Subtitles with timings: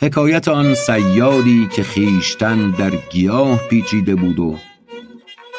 [0.00, 4.56] حکایت آن صیادی که خویشتن در گیاه پیچیده بود و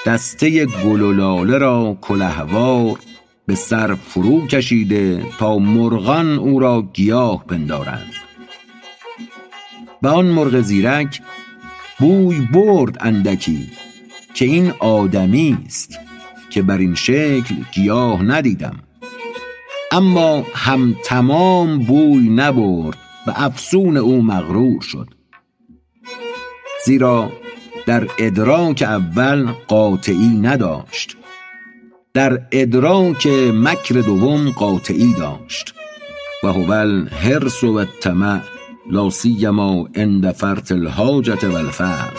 [0.07, 2.99] دسته گل و لاله را کلهوار
[3.45, 8.13] به سر فرو کشیده تا مرغان او را گیاه پندارند
[10.01, 11.21] و آن مرغ زیرک
[11.99, 13.67] بوی برد اندکی
[14.33, 15.99] که این آدمی است
[16.49, 18.79] که بر این شکل گیاه ندیدم.
[19.91, 25.07] اما هم تمام بوی نبرد و افسون او مغرور شد.
[26.85, 27.31] زیرا
[27.87, 31.17] در ادراک اول قاطعی نداشت.
[32.13, 35.73] در ادراک مکر دوم قاطعی داشت.
[36.43, 38.39] و هو الحرص و الطمع
[38.91, 42.17] لا سیما عند فرط الحاجة و الفقر.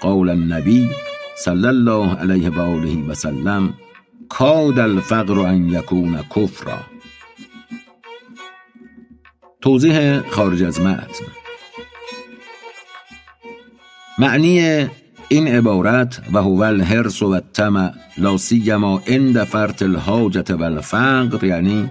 [0.00, 0.90] قال النبی
[1.36, 3.74] صلی الله علیه و آله و سلم
[4.28, 6.78] کاد الفقر ان یکون کفرا.
[9.60, 11.43] توضیح خارج از متن.
[14.18, 14.86] معنی
[15.28, 21.90] این عبارت و هو الحرص و الطمع لا سیما عند فرط الحاجة و الفقر یعنی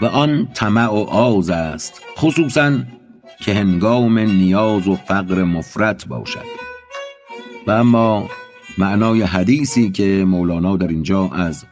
[0.00, 2.78] و آن طمع و آز است خصوصا
[3.40, 6.44] که هنگام نیاز و فقر مفرط باشد.
[7.66, 8.28] و اما
[8.78, 11.64] معنای حدیثی که مولانا در اینجا از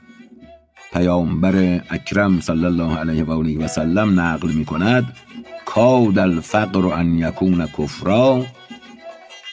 [0.92, 5.16] پیامبر اکرم صلی الله علیه و آله و سلم نقل می کند
[5.64, 8.46] کاد الفقر ان یکون کفرا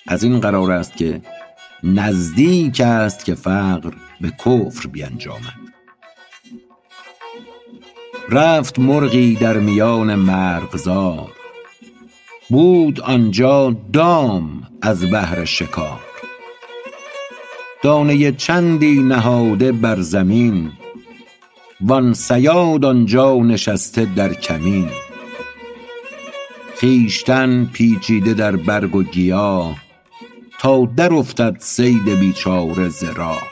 [0.10, 1.22] از این قرار است که
[1.84, 5.60] نزدیک است که فقر به کفر بیانجامد.
[8.30, 11.32] رفت مرغی در میان مرغزار.
[12.50, 16.00] بود آنجا دام از بهر شکار.
[17.84, 20.72] دانه چندی نهاده بر زمین.
[21.82, 24.90] وان صیاد آنجا نشسته در کمین.
[26.80, 29.89] خویشتن پیچیده در برگ و گیاه.
[30.60, 33.48] تا در افتد صید بیچاره ز راه.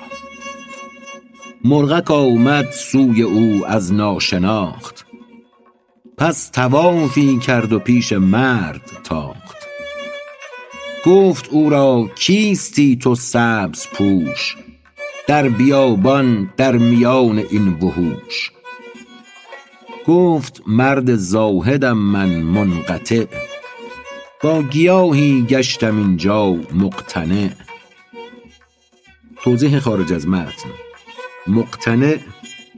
[1.64, 5.06] مرغک آمد سوی او از ناشناخت.
[6.18, 9.58] پس طوافی کرد و پیش مرد تاخت.
[11.06, 14.56] گفت او را کیستی تو سبزپوش
[15.28, 18.52] در بیابان در میان این وحوش.
[20.08, 23.26] گفت مرد زاهدم من منقطع.
[24.44, 27.50] با گیاهی گشتم اینجا مقتنع.
[29.44, 30.70] توضیح خارج از متن.
[31.48, 32.18] مقتنع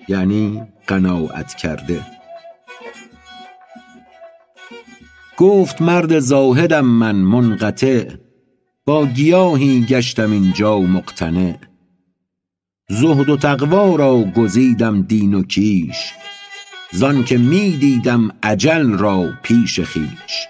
[0.08, 2.06] یعنی قناعت کرده.
[5.38, 8.12] گفت مرد زاهدم من منقطع.
[8.86, 11.56] با گیاهی گشتم اینجا مقتنع.
[12.90, 16.14] زهد و تقوی را گزیدم دین و کیش.
[16.92, 20.48] زانکه می دیدم اجل را پیش خویش.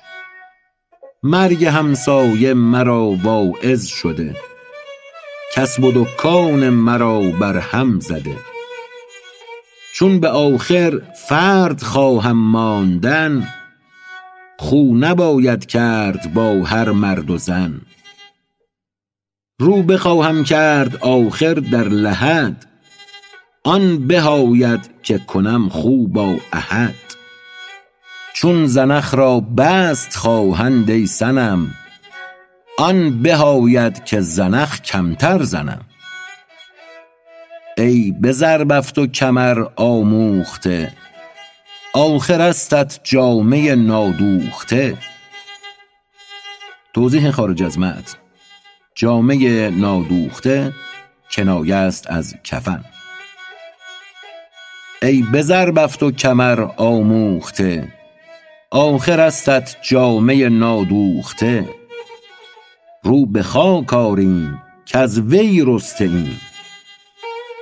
[1.23, 4.35] مرگ همسایه مرا واعظ شده.
[5.53, 8.37] کسب و دکان مرا بر هم زده.
[9.95, 13.47] چون به آخر فرد خواهم ماندن
[14.59, 17.81] خو نباید کرد با هر مرد و زن.
[19.59, 22.65] رو بخواهم کرد آخر در لحد
[23.63, 27.08] آن به آید که کنم خو با احد.
[28.33, 31.75] چون زنخ را بست خواهند ای صنم
[32.77, 35.85] آن به آید که زنخ کمتر زنم.
[37.77, 40.93] ای به زربفت و کمر آموخته
[41.93, 44.97] آخرستت جامه نادوخته.
[46.93, 48.17] توضیح خارج از متن.
[48.95, 50.73] جامه نادوخته
[51.31, 52.83] کنایه است از کفن.
[55.01, 55.41] ای به
[56.03, 57.98] و کمر آموخته
[58.71, 61.69] آخرستت جامه نادوخته.
[63.03, 66.41] رو به خاک آریم کز وی رسته ایم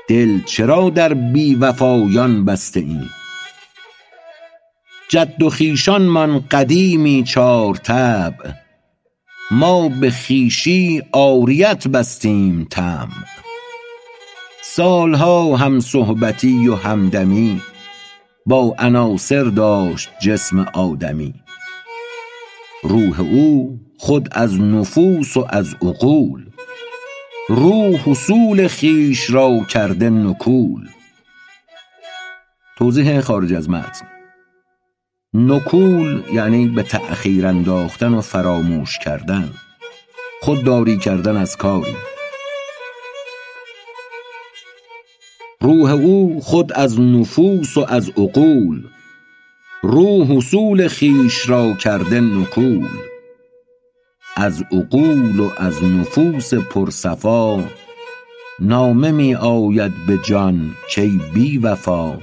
[0.08, 3.10] دل چرا در بی وفایان بسته ایم
[5.10, 8.52] جد و خویشانمان قدیمی چار طبع
[9.52, 13.26] ما به خویشی عاریت بستیم طمع.
[14.64, 17.62] سالها هم صحبتی و همدمی
[18.48, 21.34] با عناصر داشت جسم آدمی.
[22.84, 26.46] روح او خود از نفوس و از عقول.
[27.50, 30.90] رو حصول خیش را کرده نکول.
[32.78, 34.08] توضیح خارج از متن.
[35.34, 39.54] نکول یعنی به تأخیر انداختن و فراموش کردن.
[40.42, 41.96] خودداری کردن از کاری.
[45.68, 48.84] روح او خود از نفوس و از عقول.
[49.84, 52.88] روح حصول خیش را کرده نکول.
[54.36, 57.64] از عقول و از نفوس پرصفا
[58.60, 62.20] نامه می آید به جان کای بی وفا.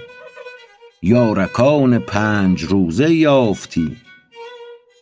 [1.02, 3.96] یارکان پنج روزه یافتی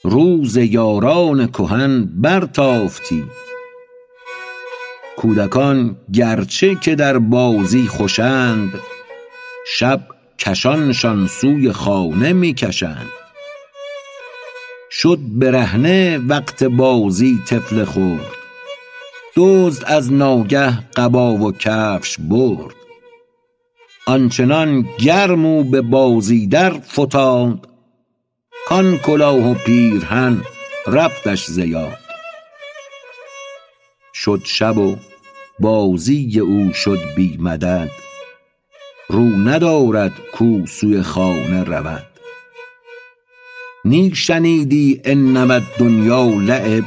[0.04, 3.24] روز یاران کهن برتافتی.
[5.22, 8.80] کودکان گرچه که در بازی خوشند
[9.76, 10.00] شب
[10.38, 13.08] کشانشان سوی خانه می کشند
[14.90, 18.32] شد برهنه وقت بازی طفل خرد
[19.36, 22.74] دزد از ناگه قبا و کفش برد.
[24.06, 27.68] آنچنان گرم او به بازی در فتاد.
[28.66, 30.42] کان کلاه و پیرهن
[30.86, 31.98] رفتش ز یاد.
[34.14, 34.96] شد شب و
[35.58, 37.90] بازی او شد بی مدد.
[39.08, 42.06] رو ندارد کو سوی خانه رود.
[43.84, 46.84] نی شنیدی انما الدنیا لعب.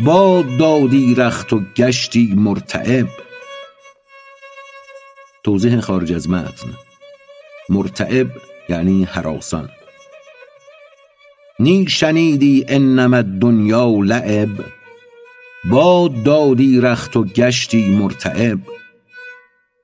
[0.00, 3.08] باد دادی رخت و گشتی مرتعب.
[5.44, 6.68] توضیح خارج از متن.
[7.68, 8.26] مرتعب
[8.68, 9.68] یعنی هراسان
[11.60, 14.81] نی شنیدی انما الدنیا لعب.
[15.70, 18.58] باد دادی رخت و گشتی مرتعب.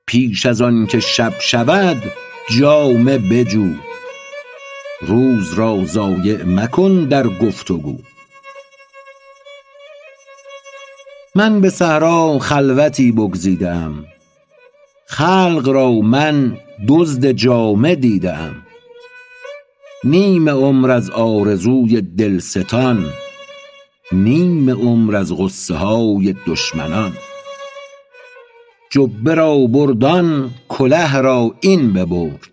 [0.07, 2.03] پیش از آن که شب شود
[2.49, 3.69] جامه بجو.
[5.01, 7.97] روز را ضایع مکن در گفت و گو
[11.35, 14.05] من به صحرا خلوتی بگزیده ام
[15.05, 18.55] خلق را من دزد جامه دیده ام
[20.03, 23.05] نیم عمر از آرزوی دلستان.
[24.11, 27.13] نیم عمر از غصه های دشمنان.
[28.91, 32.49] جبه را برد آن کله را این ببرد.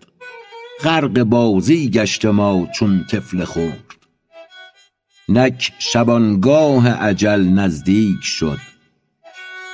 [0.83, 3.95] غرق بازی گشته ما چون طفل خرد
[5.29, 8.59] نک شبانگاه اجل نزدیک شد.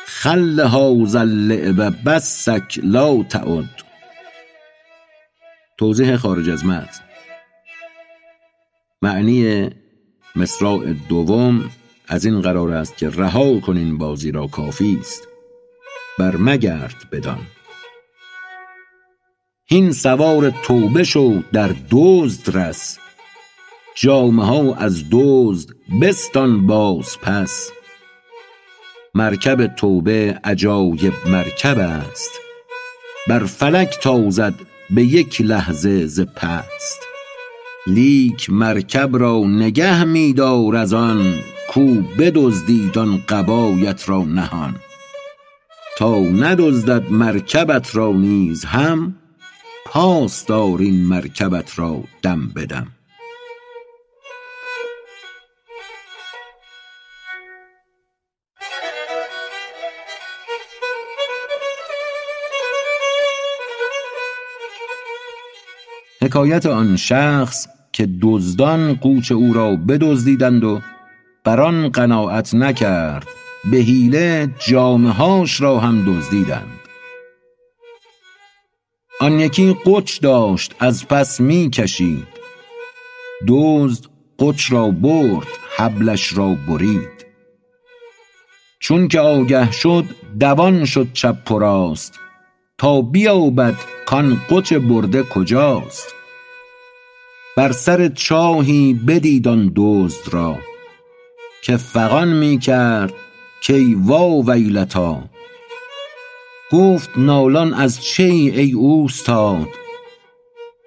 [0.06, 3.82] خل هذا اللعب بسک لا تعد.
[5.78, 7.00] توضیح خارج از متن.
[9.02, 9.70] معنی
[10.36, 11.70] مصراع دوم
[12.08, 15.28] از این قرار است که رها کن این بازی را کافی است.
[16.18, 17.40] برمگرد بدان.
[19.66, 22.98] هین سوار توبه شو در دزد رس.
[23.94, 25.70] جامه ها از دزد
[26.02, 27.70] بستان باز پس.
[29.14, 32.30] مرکب توبه عجایب مرکب است.
[33.28, 34.54] بر فلک تازد
[34.90, 37.11] به یک لحظه ز پست.
[37.86, 41.34] لیک مرکب را نگه می دار از آن
[41.68, 41.86] کو
[42.18, 44.74] بدزدید آن قبایت را نهان.
[45.98, 49.14] تا ندزدد مرکبت را نیز هم
[49.86, 52.66] پاس دار این مرکبت را دم به
[66.22, 70.80] حکایت آن شخص که دزدان قوچ او را بدزدیدند و
[71.44, 73.26] بر آن قناعت نکرد
[73.70, 76.78] به حیله جامه هاش را هم دزدیدند.
[79.20, 82.28] آن یکی قوچ داشت از پس می کشید
[83.48, 84.04] دزد
[84.38, 87.26] قوچ را برد حبلش را برید.
[88.78, 90.04] چون که آگه شد
[90.40, 92.21] دوان شد چپ و راست.
[92.82, 93.74] تا بیابد
[94.06, 96.14] کان قوچ برده کجاست؟
[97.56, 100.58] بر سر چاهی بدید آن دزد را
[101.64, 103.12] که فغان می کرد
[103.66, 105.16] کای وا ویلتی
[106.72, 109.68] گفت نالان از چه ای ای اوستاد؟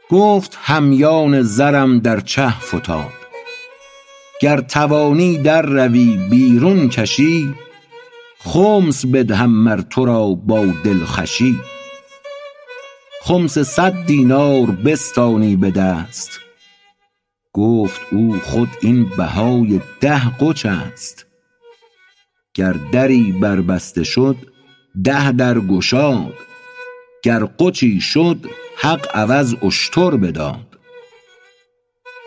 [0.09, 3.13] گفت همیان زرم در چه فتاد
[4.41, 7.55] گر توانی در روی بیرون کشی
[8.39, 11.59] خمس بدهم مر تو را با دلخوشی
[13.27, 16.39] خمس صد دینار بستانی به دست.
[17.53, 21.25] گفت او خود این بهای ده قوچ است.
[22.53, 24.35] گر دری بر بسته شد
[25.03, 26.33] ده در گشاد.
[27.23, 28.45] گر قوچی شد
[28.77, 30.79] حق عوض اشتر بداد.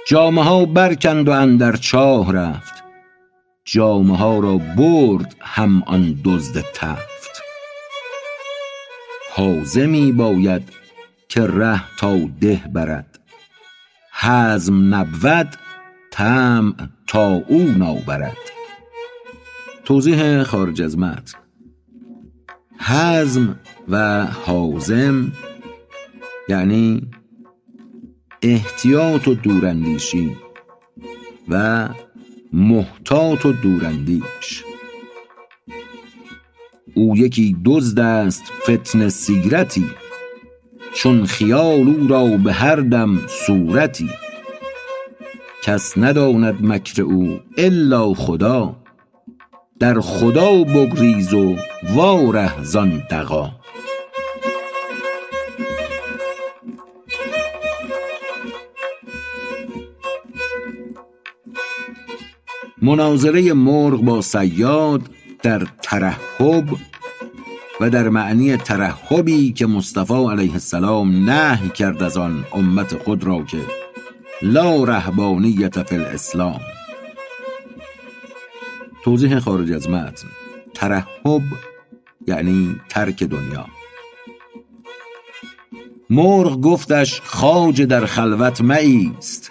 [0.08, 2.74] جامه ها برکند و اندر چاه رفت.
[3.64, 7.42] جامه ها را برد هم آن دزد تفت.
[9.34, 10.77] حازمی باید
[11.28, 13.18] که ره تا ده برد.
[14.20, 15.48] حزم نبود
[16.10, 16.74] طمع
[17.06, 18.36] تا او نابرد
[19.84, 21.38] توضیح خارج از متن.
[22.80, 23.58] حزم
[23.88, 25.32] و حازم
[26.48, 27.10] یعنی
[28.42, 30.36] احتیاط و دوراندیشی
[31.48, 31.88] و
[32.52, 34.64] محتاط و دوراندیش.
[36.94, 39.86] او یکی دزد است فتنه سیرتی
[40.98, 44.10] چون خیال او را به هر دم صورتی.
[45.62, 48.76] کس نداند مکر او الا خدا.
[49.80, 51.56] در خدا بگریز و
[51.94, 53.50] واره زان دغا.
[62.82, 65.02] مناظره مرغ با صیاد
[65.42, 66.64] در ترحب
[67.80, 73.42] و در معنی ترحبی که مصطفی علیه السلام نهی کرد از آن امت خود را
[73.42, 73.58] که
[74.42, 76.60] لا رهبانیت فی الاسلام.
[79.04, 80.28] توضیح خارج از متن.
[80.74, 81.42] ترحب
[82.26, 83.66] یعنی ترک دنیا.
[86.10, 89.50] مرغ گفتش خاج در خلوت مایست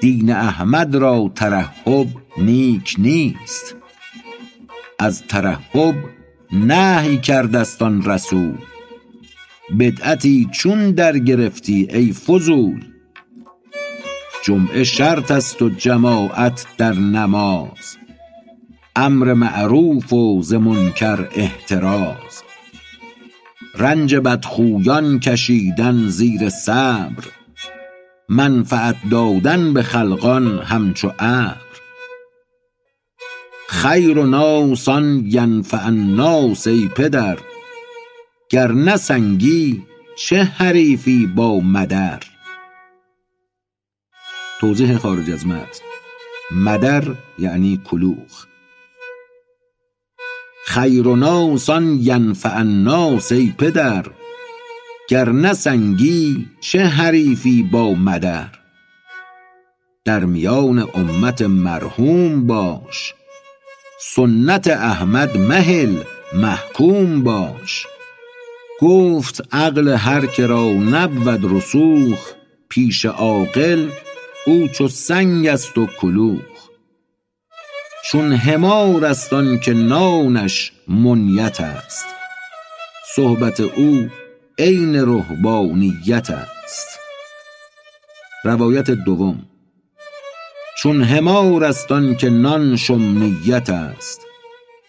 [0.00, 2.06] دین احمد را ترحب
[2.36, 3.76] نیک نیست.
[4.98, 5.94] از ترحب
[6.52, 8.58] نهی کردست آن رسول.
[9.78, 12.84] بدعتی چون در گرفتی ای فضول.
[14.44, 17.96] جمعه شرط است و جماعت در نماز.
[18.96, 22.42] امر معروف و ز منکر احتراز.
[23.74, 27.24] رنج بدخویان کشیدن زیر صبر.
[28.28, 31.69] منفعت دادن به خلقان همچو ابر.
[33.70, 37.38] خیر ناس آن ینفع الناس ای پدر.
[38.50, 39.82] گر نه سنگی
[40.16, 42.20] چه حریفی با مدر.
[44.60, 45.80] توضیح خارج از متن.
[46.50, 47.04] مدر
[47.38, 48.46] یعنی کلوخ.
[50.66, 54.06] خیر ناس آن ینفع الناس ای پدر.
[55.08, 58.48] گر نه سنگی چه حریفی با مدر.
[60.04, 63.14] در میان امت مرحوم باش.
[64.02, 65.96] سنت احمد مهل
[66.32, 67.86] محکوم باش.
[68.80, 72.32] گفت عقل هر که را نبود رسوخ
[72.68, 73.88] پیش عاقل
[74.46, 76.68] او چو سنگ است و کلوخ.
[78.04, 82.06] چون حمار است آن که نانش منیت است.
[83.16, 84.08] صحبت او
[84.58, 86.98] عین رهبانیت است.
[88.44, 89.49] روایت دوم
[90.82, 94.26] چون حمار است آن که نانش امنیت است.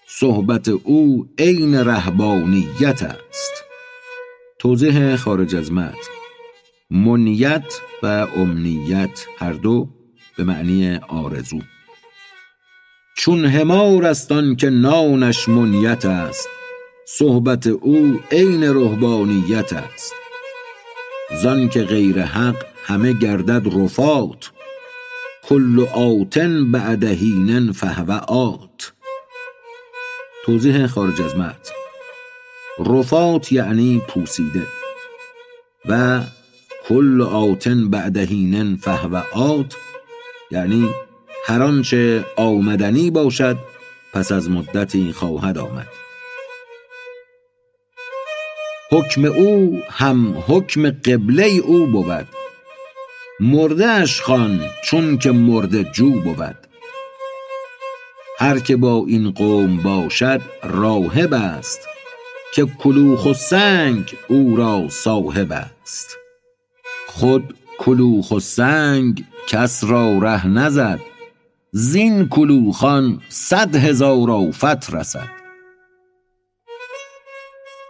[0.07, 3.63] صحبت او عین رهبانیت است.
[4.60, 5.98] توضیح خارج از متن.
[6.89, 9.89] منیت و امنیت هر دو
[10.38, 11.60] به معنی آرزو.
[13.17, 16.50] چون حمار است آن که نانش منیت است
[17.07, 20.13] صحبت او عین رهبانیت است.
[21.41, 24.51] زان که غیر حق همه گردد رفات.
[25.43, 26.38] کل آت
[26.71, 28.91] بعد حین فهو آت.
[30.45, 31.74] توضیح خارج از متن
[32.79, 34.67] رفات یعنی پوسیده.
[35.86, 36.21] و
[36.88, 39.75] کل آت بعد حین فهو آت
[40.51, 40.89] یعنی
[41.45, 43.57] هر آنچه آمدنی باشد
[44.13, 45.88] پس از مدتی خواهد آمد.
[48.91, 52.40] حکم او هم حکم قبله او بود.
[53.43, 56.57] مرده اش خوان چون که مرده جو بود.
[58.39, 61.79] هر که با این قوم باشد راهب است
[62.53, 66.17] که کلوخ و سنگ او را صاحب است.
[67.07, 71.00] خود کلوخ و سنگ کس را ره نزد
[71.71, 75.29] زین کلوخان صد هزار آفت رسد.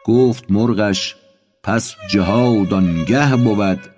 [0.06, 1.16] گفت مرغش
[1.64, 3.91] پس جهاد آنگه بود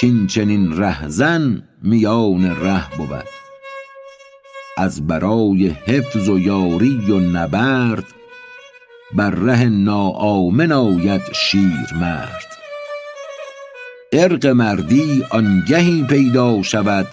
[0.00, 3.24] کین چنین رهزن میان ره بود.
[4.76, 8.04] از برای حفظ و یاری و نبرد
[9.14, 12.46] بر ره ناآمن آید شیرمرد
[14.12, 17.06] عرق مردی آنگهی پیدا شود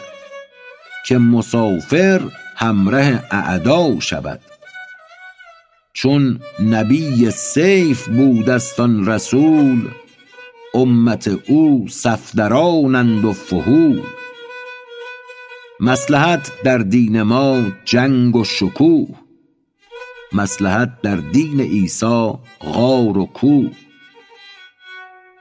[1.08, 2.22] که مسافر
[2.56, 4.40] همره اعدا شود.
[5.94, 8.10] چون نبی سیف
[8.80, 9.90] آن رسول
[10.76, 14.02] امت او صفدرانند و فحول.
[15.80, 19.08] مسلحت در دین ما جنگ و شکوه.
[20.34, 23.72] مسلحت در دین عیسی غار و کوه.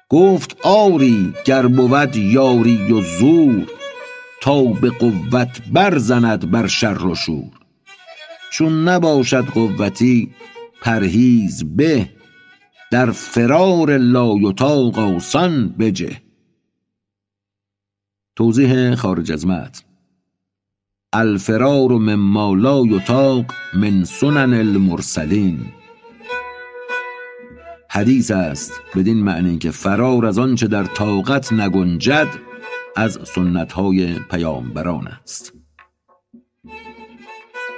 [0.09, 3.67] گفت آری گر بود یاری و زور
[4.41, 7.51] تا به قوت برزند بر شر و شور.
[8.53, 10.35] چون نباشد قوتی
[10.83, 12.09] پرهیز به
[12.93, 16.21] در فرار لایطاق آسان بجه.
[18.37, 19.83] توضیح خارج از متن.
[21.13, 23.45] الفرار مما لا یطاق
[23.75, 25.61] من سنن المرسلین.
[27.91, 32.29] حدیث است بدین معنی که فرار از آنچه در طاقت نگنجد
[32.97, 35.53] از سنت های پیامبران است.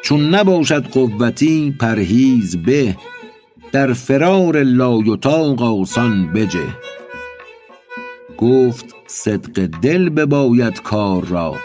[0.02, 2.97] چون نباشد قوتی پرهیز به
[3.75, 6.69] در فرار لایطاق آسان بجه.
[8.38, 11.57] گفت صدق دل بباید کار را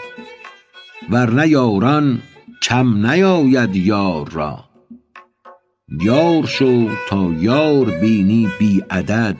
[1.10, 2.22] ورنه یاران
[2.62, 4.64] کم نیاید یار را.
[6.02, 9.36] یار شو تا یار بینی بی عدد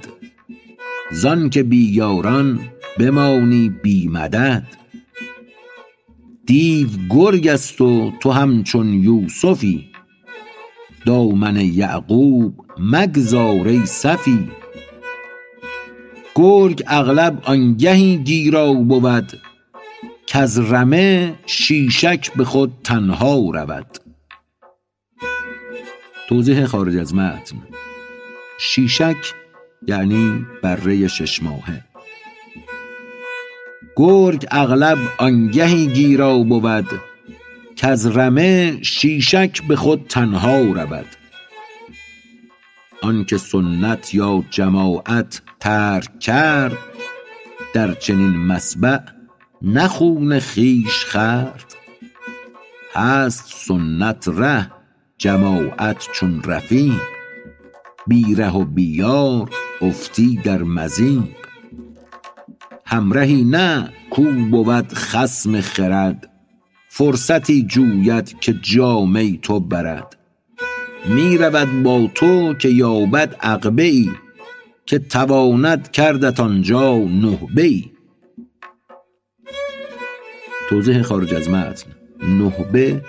[1.11, 2.61] زان که بی یاران
[2.99, 4.67] بمانی بی مدد.
[6.47, 9.90] دیو گرگ است و تو همچون یوسفی
[11.07, 14.49] دامن یعقوب مگذار ای سفی
[16.35, 19.33] گرگ اغلب آنگهی گیرا بود
[20.27, 23.99] کز رمه شیشک به خود تنها رود.
[26.29, 27.57] توضیح خارج از متن.
[28.61, 29.35] شیشک
[29.87, 31.85] یعنی بره شش ماهه.
[33.97, 36.87] گرگ اغلب آنگهی گیرا بود
[37.77, 41.07] کز رمه شیشک به خود تنها رود.
[43.03, 46.79] آنکه سنت یا جماعت ترک کرد
[47.75, 48.99] در چنین مسبع
[49.63, 51.75] نه خون خویش خورد.
[52.95, 54.71] هست سنت ره
[55.19, 57.01] جماعت چون رفیق.
[58.07, 59.51] بی ره و بی یار
[59.83, 61.41] افتی در مضیق
[62.85, 66.31] همرهی نه کو بود خصم خرد
[66.93, 70.17] فرصتی جوید که جامه تو برد.
[71.07, 74.11] می رود با تو که یابد عقبه ای
[74.87, 77.91] که تواند کردت آنجا نهبه ای
[80.69, 81.91] توضیح خارج از متن.
[82.23, 83.03] نهبه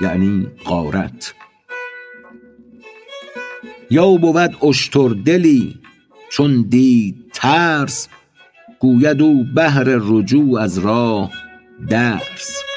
[0.00, 1.34] یعنی غارت.
[3.90, 5.80] یا بود اشتردلی
[6.30, 8.08] چون دید ترس
[8.78, 11.30] گوید او بهر رجوع از راه
[11.88, 12.73] درس.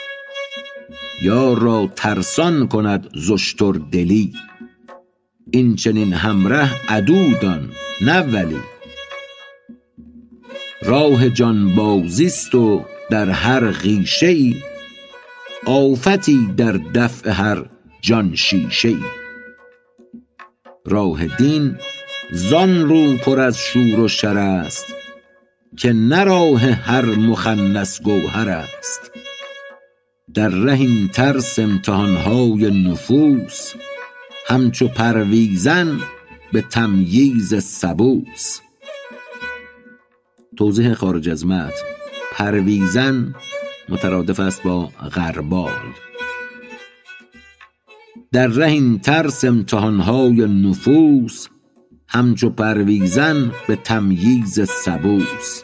[1.21, 4.33] یار را ترسان کند ز اشتردلی
[5.51, 7.69] این چنین همره عدو دان
[8.01, 8.59] نه ولی.
[10.81, 14.55] راه جانبازی است و در هر خویشه ای
[15.65, 17.65] آفتی در دفع هر
[18.01, 19.03] جان شیشه ای
[20.85, 21.77] راه دین
[22.31, 24.85] زان رو پر از شور و شر است
[25.77, 29.16] که نه راه هر مخنث گوهر است.
[30.37, 33.73] در ره این ترس امتحان های نفوس
[34.47, 35.99] همچو پرویزن
[36.51, 38.59] به تمییز سبوس.
[40.57, 41.71] توضیح خارج از متن.
[42.31, 43.35] پرویزن
[43.89, 45.93] مترادف است با غربال.
[48.31, 51.47] در ره این ترس امتحان های نفوس
[52.07, 55.63] همچو پرویزن به تمییز سبوس.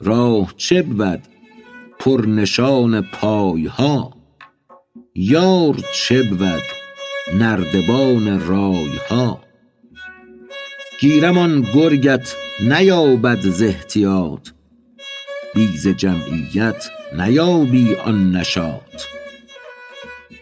[0.00, 1.35] راه چه بود؟
[1.98, 4.16] پرنشان پای ها
[5.14, 6.62] یار چه بود
[7.34, 9.40] نردبان رای ها
[11.00, 14.48] گیرم آن گرگت نیابد ز احتیاط.
[15.54, 19.02] بی ز جمعیت نیابی آن نشاط.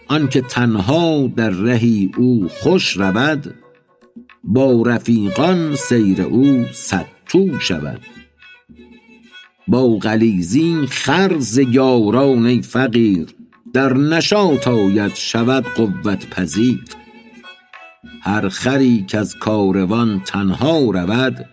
[0.08, 3.54] آنکه تنها در رهی او خوش رود
[4.44, 8.00] با رفیقان سیر او صدتو شود.
[9.68, 13.26] با غلیظی خر ز یاران ای فقیر
[13.72, 16.84] در نشاط آید شود قوت پذیر.
[18.22, 21.46] هر خری کز کاروان تنها رود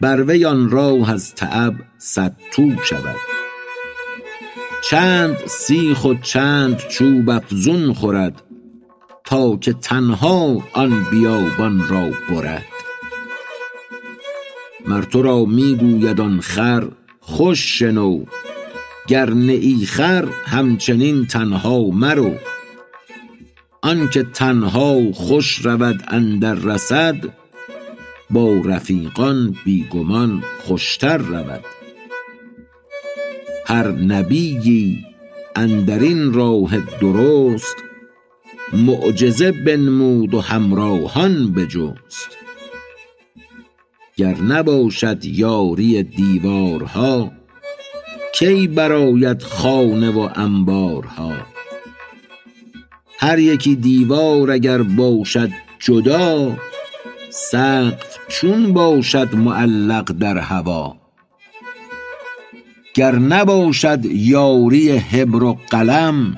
[0.00, 3.16] بر وی آن راه از تعب صدتو شود.
[4.90, 8.42] چند سیخ و چند چوب افزون خورد
[9.24, 12.71] تا که تنها آن بیابان را برد.
[14.86, 16.88] مر تو را می گوید آن خر
[17.20, 18.24] خوش شنو.
[19.06, 22.34] گر نه خر همچنین تنها مرو.
[23.82, 27.16] آنکه تنها خوش رود اندر رصد
[28.30, 31.64] با رفیقان بی گمان خوشتر رود.
[33.66, 35.04] هر نبیی
[35.56, 37.76] اندرین راه درست
[38.72, 42.38] معجزه بنمود و همراهان بجست.
[44.22, 47.32] گر نباشد یاری دیوارها
[48.34, 51.32] کی برآید خانه و انبارها؟
[53.18, 56.56] هر یکی دیوار اگر باشد جدا
[57.30, 60.96] سقف چون باشد معلق در هوا.
[62.94, 66.36] گر نباشد یاری حبر و قلم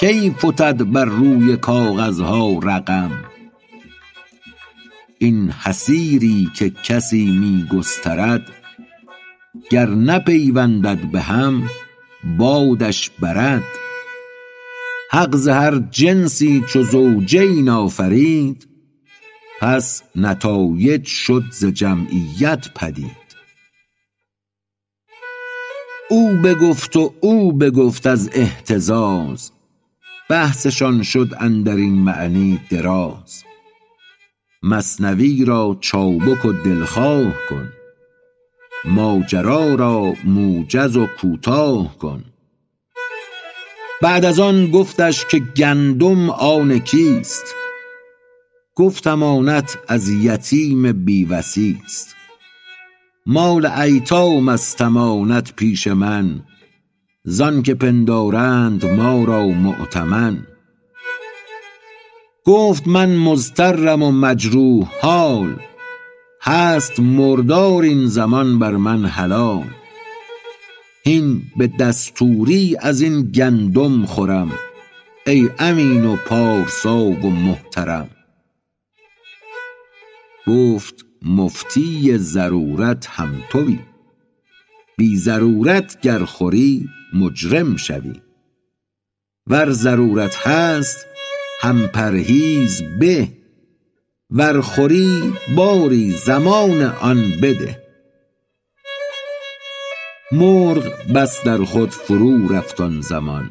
[0.00, 3.27] کی فتد بر روی کاغذها رقم؟
[5.18, 8.52] این حصیری که کسی می گسترد
[9.70, 11.70] گر نپیوندد به هم
[12.38, 13.64] بادش برد.
[15.10, 18.68] حق ز هر جنسی چو زوجین آفرید
[19.60, 23.28] پس نتایج شد ز جمعیت پدید.
[26.10, 29.52] او بگفت و او بگفت از اهتزاز
[30.30, 33.44] بحثشان شد اندرین معنی دراز.
[34.62, 37.72] مثنوی را چابک و دلخواه کن.
[38.84, 42.24] ماجرا را موجز و کوتاه کن.
[44.02, 47.54] بعد از آن گفتش که گندم آن کیست؟
[48.74, 52.16] گفت امانت از یتیم بی وصی است.
[53.26, 56.40] مال ایتام است امانت پیش من.
[57.24, 60.46] زانکه پندارند ما را مؤتمن.
[62.48, 65.56] گفت من مضطرم و مجروح حال.
[66.42, 69.64] هست مردار این زمان بر من حلال.
[71.04, 74.52] هین به دستوری ازین گندم خورم.
[75.26, 78.10] ای امین و پارسا و محترم.
[80.46, 83.78] گفت مفتی ضرورت هم توی.
[84.98, 88.20] بی ضرورت گر خوری مجرم شوی.
[89.46, 91.07] ور ضرورت هست
[91.60, 93.28] هم پرهیز به.
[94.30, 97.82] ور خوری باری زمان آن بده.
[100.32, 103.50] مرغ بس در خود فرو رفت آن زمان.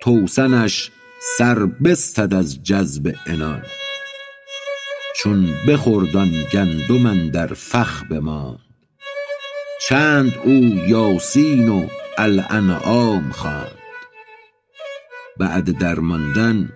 [0.00, 0.90] توسنش
[1.38, 3.62] سر بستد از جذب عنان.
[5.16, 8.58] چون بخورد آن گندم اندر فخ بماند.
[9.88, 10.52] چند او
[10.88, 11.88] یاسین و
[12.18, 13.77] الانعام خواند.
[15.38, 16.72] بعد درماندن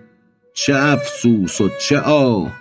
[0.53, 2.51] چه افسوس و چه آه!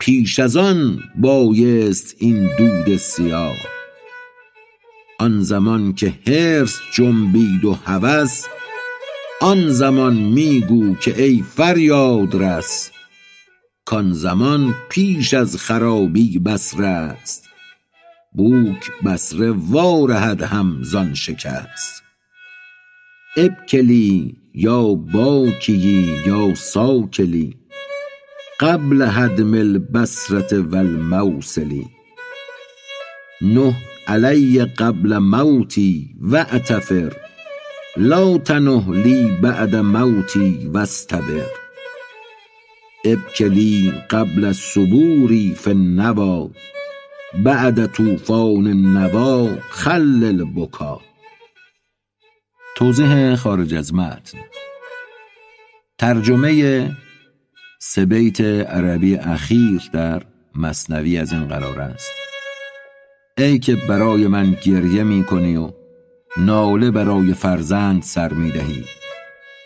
[0.00, 3.56] پیش از آن بایست این دود سیاه.
[5.18, 8.46] آن زمان که حرص جنبید و هوس
[9.40, 12.90] آن زمان می گو که ای فریادرس
[13.84, 17.48] کان زمان پیش از خرابی بسره است
[18.32, 22.02] بوک بسره وا رهد هم زان شکست.
[23.36, 27.56] ابکلی یا باکیی یا ساکلی
[28.60, 30.84] قبل هدم البصرة و
[33.40, 33.74] نه
[34.08, 37.12] علی قبل موتی واعتفر
[37.96, 41.46] لا تنه لی بعد موتی واصطبر
[43.04, 46.48] ابکلی قبل الصبور فی النوی
[47.44, 51.05] بعد طوفان النوی خل البکا.
[52.76, 54.38] توضیح خارج از متن.
[55.98, 56.90] ترجمه
[57.80, 60.22] سه بیت عربی اخیر در
[60.54, 62.10] مثنوی از این قرار است.
[63.38, 65.70] ای که برای من گریه می کنی و
[66.36, 68.84] ناله برای فرزند سر می دهی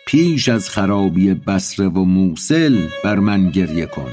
[0.07, 4.11] پیش از خرابی بصره و موصل بر من گریه کن.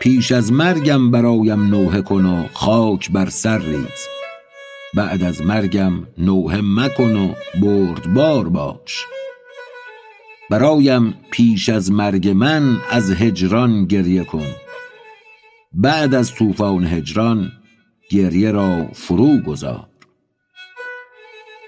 [0.00, 4.17] پیش از مرگم برایم نوحه کن و خاک بر سر ریز.
[4.94, 9.04] بعد از مرگم نوحه مکن و بردبار باش.
[10.50, 14.46] برایم پیش از مرگ من از هجران گریه کن.
[15.72, 17.52] بعد از طوفان هجران
[18.10, 19.86] گریه را فرو گذار.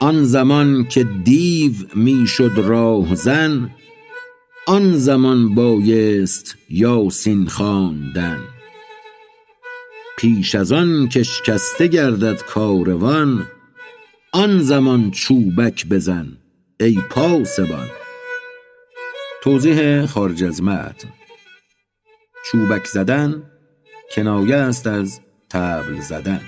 [0.01, 3.71] آن زمان که دیو می شد راهزن
[4.67, 8.39] آن زمان بایست یاسین خواندن.
[10.21, 13.47] پیش از آن که شکسته گردد کاروان
[14.33, 16.37] آن زمان چوبک بزن
[16.81, 17.89] ای پاسبان.
[19.43, 21.09] توضیح خارج از متن.
[22.45, 23.43] چوبک زدن
[24.15, 26.41] کنایه است از طبل زدن.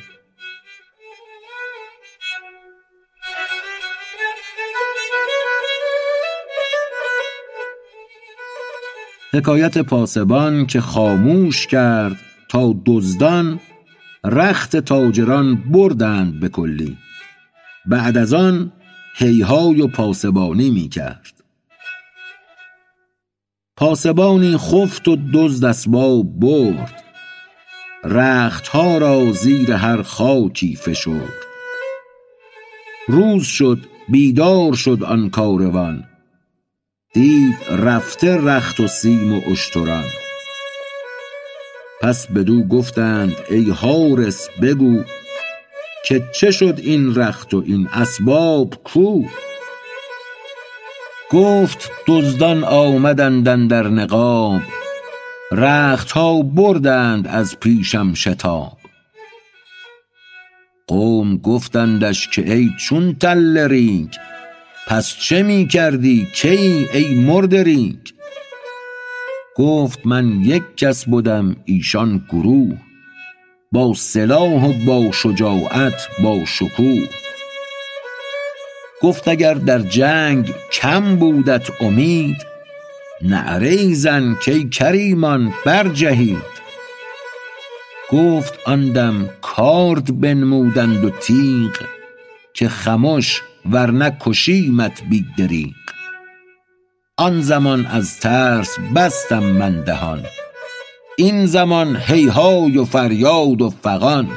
[9.32, 13.60] حکایت پاسبان که خاموش کرد تا دزدان
[14.24, 16.98] رخت تاجران بردند به کلی.
[17.86, 18.72] بعد از آن
[19.16, 21.42] هیهای و پاسبانی می کرد
[23.76, 27.02] پاسبانی خفت و دزد اسباب برد.
[28.04, 31.46] رختها را زیر هر خاکی فشرد.
[33.08, 36.04] روز شد بیدار شد آن کاروان.
[37.14, 40.21] دید رفته رخت و سیم و اشتران.
[42.02, 45.02] پس بدو گفتند ای حارس بگو
[46.04, 49.22] که چه شد این رخت و این اسباب کو؟
[51.30, 54.60] گفت دزدان آمدند اندر نقاب
[55.52, 58.78] رختها بردند از پیشم شتاب.
[60.86, 64.16] قوم گفتندش که ای چون تله رینگ
[64.86, 68.11] پس چه می کردی؟ کی ای مرده رینگ؟
[69.56, 72.78] گفت من یک کس بدم ایشان گروه
[73.72, 77.08] با سلاح و با شجاعت با شکوه.
[79.02, 82.36] گفت اگر در جنگ کم بودت امید
[83.22, 86.52] نعره زن کای کریمان برجهید.
[88.10, 91.72] گفت آن دم کارد بنمودند و تیغ
[92.54, 95.26] که خمش ورنه کشیمت بی
[97.16, 100.22] آن زمان از ترس بستم من دهان.
[101.18, 104.28] این زمان هیهای و فریاد و فغان.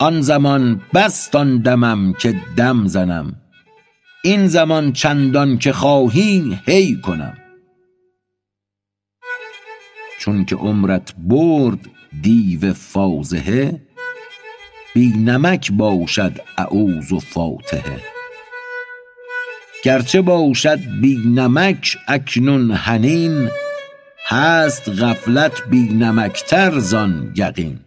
[0.00, 3.36] آن زمان بست آن دمم که دم زنم.
[4.24, 7.38] این زمان چندان که خواهی هی کنم.
[10.18, 11.90] چون که عمرت برد
[12.22, 13.80] دیو فاضحه
[14.94, 18.15] بی نمک باشد اعوذ و فاتحه.
[19.86, 23.48] گرچه باشد بی نمک اکنون حنین
[24.26, 27.80] هست غفلت بی نمکتر زان یقین.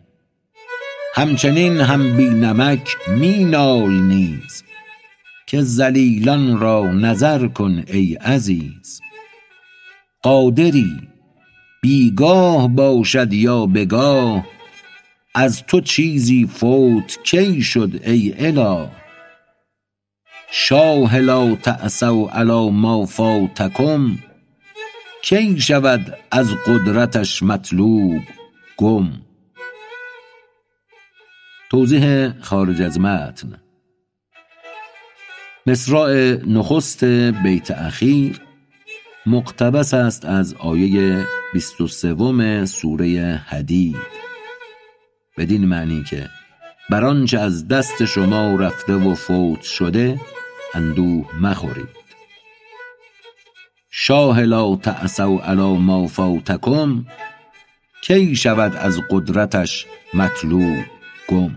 [1.16, 4.64] همچنین هم بی نمک می نال نیز
[5.48, 9.02] که ذلیلان را نظر کن ای عزیز.
[10.24, 10.98] قادری
[11.82, 14.46] بیگاه باشد یا بگاه
[15.36, 18.90] از تو چیزی فوت کی شد ای اله؟
[20.52, 24.18] شاه لا تأسوا علی ما فاتکم.
[25.22, 28.22] کی شود از قدرتش مطلوب
[28.78, 29.12] گم؟
[31.72, 33.62] توضیح خارج از متن.
[35.68, 37.04] مصرع نخست
[37.44, 38.42] بیت اخیر
[39.26, 43.98] مقتبس است از آیه 23 سوره حدید.
[45.38, 46.30] بدین معنی که
[46.90, 50.20] بر آنچه از دست شما رفته و فوت شده
[50.74, 51.90] اندوه مخورید.
[53.92, 57.06] شاه لا تأسوا علی ما فاتکم
[58.04, 60.86] کی شود از قدرتش مطلوب
[61.30, 61.56] گم.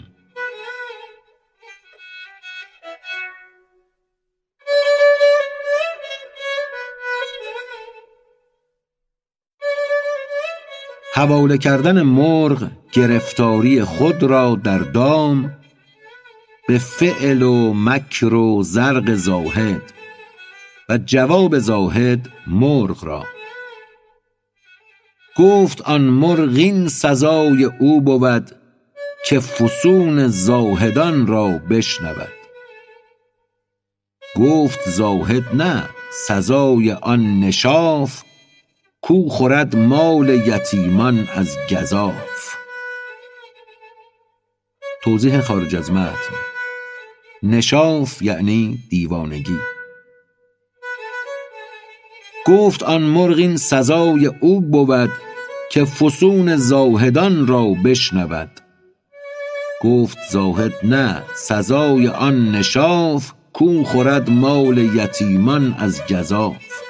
[11.15, 15.62] حواله کردن مرغ گرفتاری خود را در دام
[16.69, 19.93] به فعل و مکر و زرق زاهد
[20.89, 23.25] و جواب زاهد مرغ را.
[25.37, 28.51] گفت آن مرغ این سزای او بود
[29.27, 32.33] که فسون زاهدان را بشنود.
[34.37, 35.89] گفت زاهد نه
[36.27, 38.23] سزای آن نشاف
[39.03, 42.57] کو خورد مال یتیمان از گزاف.
[45.03, 46.52] توضیح خارج از متن.
[47.43, 49.59] نشاف یعنی دیوانگی.
[52.47, 55.11] گفت آن مرغ این سزای او بود
[55.71, 58.51] که فسون زاهدان را بشنود.
[59.83, 66.83] گفت زاهد نه سزای آن نشاف کو خورد مال یتیمان از گزاف.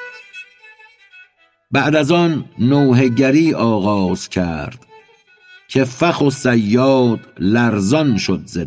[1.71, 4.87] بعد از آن نوحه گری آغاز کرد
[5.69, 8.59] که فخ و صیاد لرزان شد ز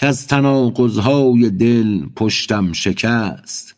[0.00, 3.74] کز تناقضهای دل پشتم شکست.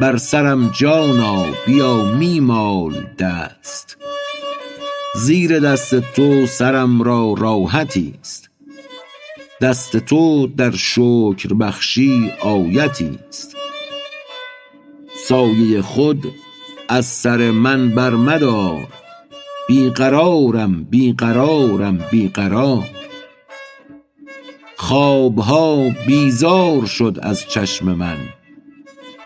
[0.00, 3.96] بر سرم جانا بیا می مال دست.
[5.14, 8.50] زیر دست تو سرم را راحتی است
[9.60, 13.56] دست تو در شکر بخشی آیتی است
[15.28, 16.32] سایه خود
[16.88, 17.88] از سر من
[22.10, 23.03] بی قرارم
[24.76, 28.18] خوابها بیزار شد از چشم من.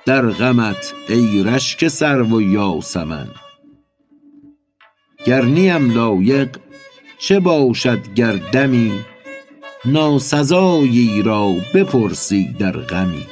[0.07, 3.29] در غمت ای رشک سرو و یاسمن.
[5.25, 6.57] گر نیم لایق
[7.19, 8.93] چه باشد گر دمی؟
[9.85, 13.27] ناسزایی را بپرسی در غمی.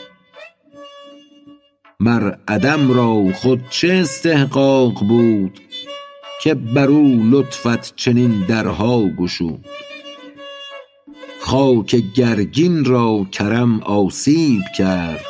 [2.00, 5.60] مر عدم را خود چه استحقاق بود
[6.42, 9.64] که بر او لطفت چنین درها گشود؟
[11.46, 15.24] خاک گرگین را کرم آسیب کرد.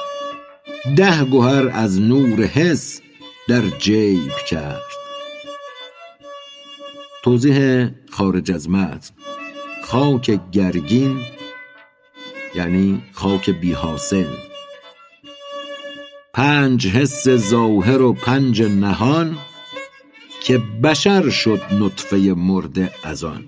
[0.97, 3.01] ده گهر از نور حس
[3.49, 4.83] در جیب کرد.
[7.23, 9.15] توضیح خارج از متن.
[9.85, 11.21] خاک گرگین
[12.55, 14.35] یعنی خاک بی حاصل.
[16.35, 19.39] پنج حس ظاهر و پنج نهان
[20.43, 23.45] که بشر شد نطفه مرده از آن.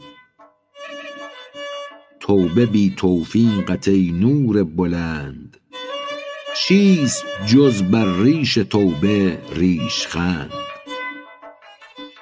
[2.28, 5.56] توبه بی توفیقت ای نور بلند.
[6.56, 10.50] چیست جز بر ریش توبه ریشخند؟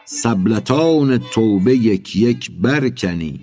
[0.05, 3.41] سبلتان توبه یک یک برکنی.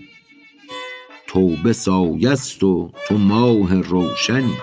[1.28, 4.58] توبه سایه است و تو ماه روشنی.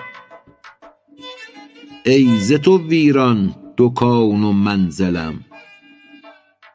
[2.05, 5.45] ای ز تو ویران دکان و منزلم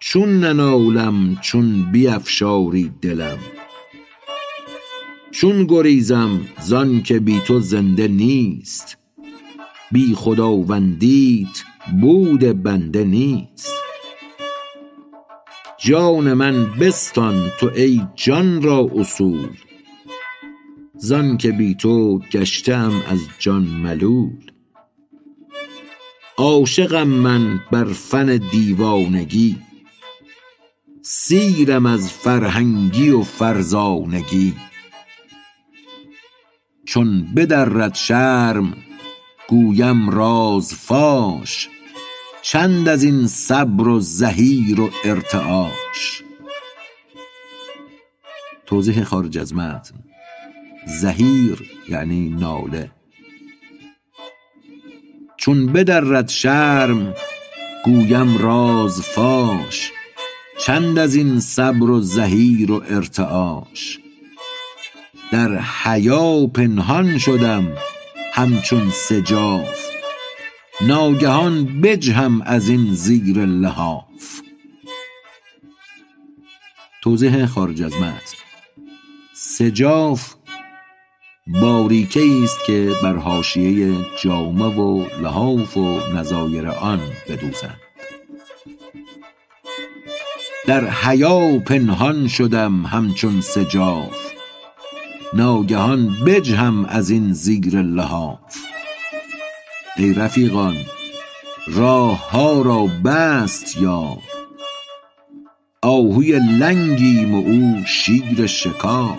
[0.00, 3.38] چون ننالم چون بیفشاری دلم.
[5.36, 8.96] چون گریزم زانکه بی تو زنده نیست.
[9.92, 11.62] بی خداوندیت
[12.00, 13.72] بود بنده نیست.
[15.78, 19.48] جان من بستان تو ای جان را اصول.
[20.94, 24.50] زانکه بی تو گشته ام از جان ملول.
[26.36, 29.56] عاشقم من بر فن دیوانگی.
[31.02, 34.54] سیرم از فرهنگی و فرزانگی.
[36.86, 38.76] چون بدرد شرم
[39.48, 41.68] گویم راز فاش
[42.42, 46.22] چند ازین صبر و زحیر و ارتعاش.
[48.66, 49.94] توضیح خارج از متن.
[50.86, 52.90] زحیر یعنی ناله.
[55.36, 57.14] چون بدرد شرم
[57.84, 59.92] گویم راز فاش
[60.58, 64.00] چند ازین صبر و زحیر و ارتعاش.
[65.32, 67.72] در حیا پنهان شدم
[68.32, 69.86] همچون سجاف.
[70.80, 74.40] ناگهان بجهم ازین زیر لحاف.
[77.02, 78.36] توضیح خارج از متن.
[79.34, 80.34] سجاف
[81.46, 87.80] باریکه است که بر حاشیه جامه و لحاف و نظایر آن بدوزند.
[90.66, 94.35] در حیا پنهان شدم همچون سجاف.
[95.36, 98.56] ناگهان بجهم ازین زیر لحاف.
[99.96, 100.76] ای رفیقان
[101.66, 104.18] راه ها را بست یار
[105.82, 109.18] آهوی لنگیم و او شیر شکار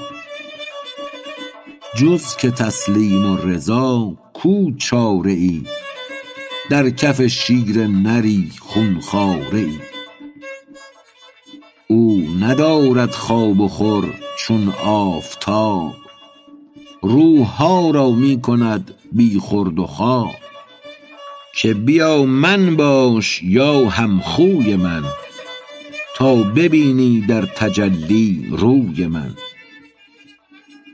[1.96, 5.64] جز که تسلیم و رضا کو چاره ای؟
[6.70, 9.80] در کف شیر نری خون خواره ای.
[11.88, 16.07] او ندارد خواب و خور چون آفتاب.
[17.02, 20.36] روحها را می کند بی خورد و خواب.
[21.56, 25.04] که بیا من باش یا هم خوی من
[26.16, 29.34] تا ببینی در تجلی روی من.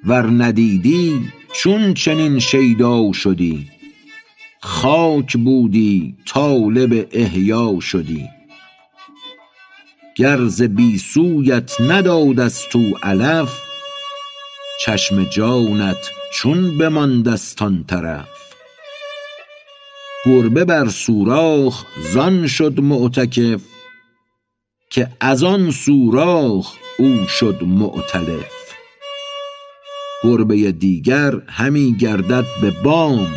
[0.06, 1.22] ور ندیدی
[1.54, 3.68] چون چنین شیدا شدی
[4.60, 8.28] خاک بودی طالب احیا شدی.
[10.16, 13.73] گر ز بی سویت ندادست او علف
[14.80, 18.28] چشم جانت چون بماندست آن طرف.
[20.26, 23.62] گربه بر سوراخ زان شد معتکف
[24.90, 28.74] که از آن سوراخ او شد مؤتلف
[30.24, 33.34] گربه دیگر همی گردد به بام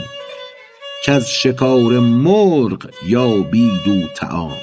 [1.05, 4.61] کز شکار مرغ یابید او طعام.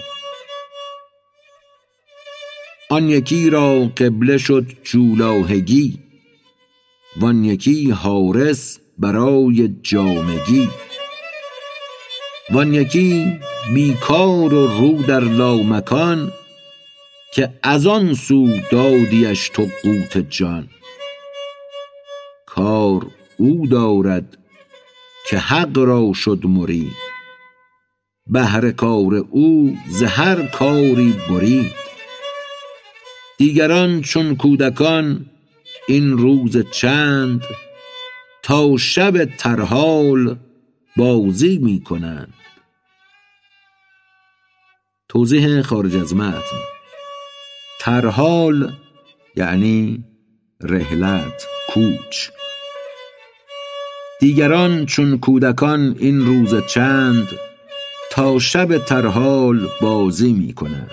[2.89, 6.02] آن یکی را قبله شد جولاهگی
[7.17, 10.69] وان یکی حارس برای جامگی.
[12.49, 13.39] وان یکی
[13.73, 16.31] بی کار و رو در لامکان
[17.33, 20.69] که از آن سو دادیش تو قوت جان.
[22.45, 23.05] کار
[23.37, 24.37] او دارد
[25.29, 26.95] که حق را شد مرید.
[28.27, 31.73] بهر کار او ز هر کاری برید.
[33.37, 35.25] دیگران چون کودکان
[35.87, 37.43] این روز چند
[38.43, 40.37] تا شب ترحال
[40.97, 42.33] بازی می کنند.
[45.09, 46.57] توضیح خارج از متن.
[47.79, 48.73] ترحال
[49.35, 50.03] یعنی
[50.61, 52.29] رحلت کوچ.
[54.19, 57.27] دیگران چون کودکان این روز چند
[58.11, 60.91] تا شب ترحال بازی می کنند.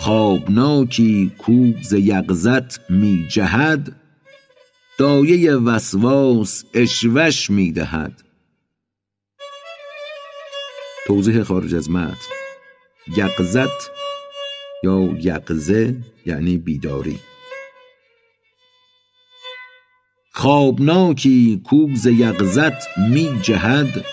[0.00, 3.96] خوابناکی کو ز یقظت می جهد
[4.98, 8.22] دایه وسواس اشوش می دهد.
[11.06, 12.16] توضیح خارج از متن.
[13.16, 13.90] یقظت
[14.84, 15.96] یا یقظه
[16.26, 17.18] یعنی بیداری.
[20.32, 24.04] خوابناکی کو ز یقظت می جهد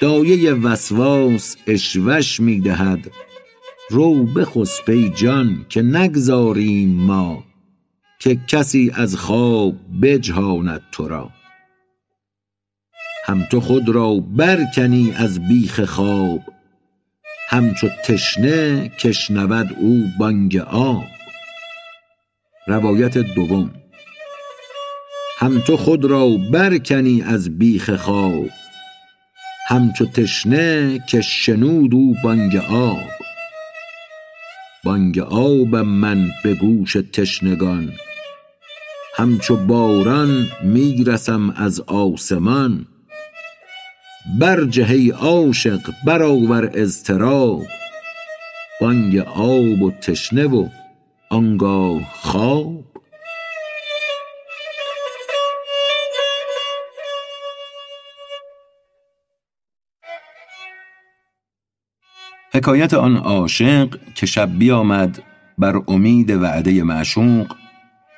[0.00, 3.10] دایه وسواس اشوش می دهد.
[3.90, 7.44] رو بخسپ ای جان که نگذاریم ما
[8.18, 11.30] که کسی از خواب بجهاند تو را.
[13.24, 16.40] هم تو خود را برکنی از بیخ خواب
[17.48, 21.04] همچو تشنه که شنود او بانگ آب.
[22.66, 23.70] روایت دوم.
[25.38, 28.48] هم تو خود را برکنی از بیخ خواب
[29.68, 33.15] همچو تشنه که شنود او بانگ آب.
[34.86, 37.92] بانگ آب من به گوش تشنگان.
[39.16, 42.86] همچو باران می رسم از آسمان.
[44.40, 47.62] برجه ای عاشق برآور اضطراب.
[48.80, 50.68] بانگ آب و تشنه و
[51.30, 52.84] آنگاه خواب.
[62.56, 65.22] حکایت آن عاشق که شب بیامد
[65.58, 67.46] بر امید وعده معشوق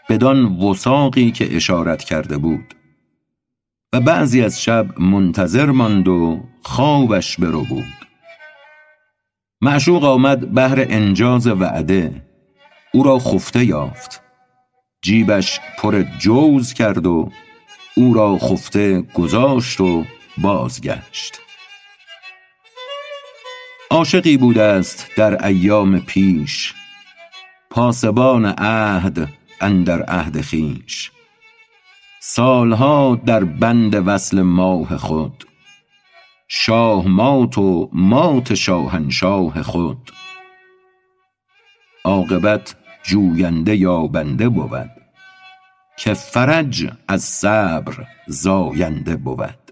[0.09, 2.75] بدان وثاقی که اشارت کرده بود.
[3.93, 8.07] و بعضی از شب منتظر ماند و خوابش برو بود
[9.61, 12.23] معشوق آمد بهر انجاز وعده
[12.93, 14.23] او را خفته یافت.
[15.03, 17.31] جیبش پر جوز کرد و
[17.97, 20.05] او را خفته گذاشت و
[20.39, 21.48] بازگشت.
[23.91, 26.75] عاشقی بوده است در ایام پیش.
[27.71, 29.29] پاسبان عهد
[29.61, 31.11] اندر عهد خویش
[32.21, 35.45] سالها در بند وصل ماه خود.
[36.49, 40.11] شاه مات و مات شاهنشاه خود.
[42.05, 44.91] عاقبت جوینده یابنده بود.
[45.99, 49.68] که فرج از صبر زاینده بود.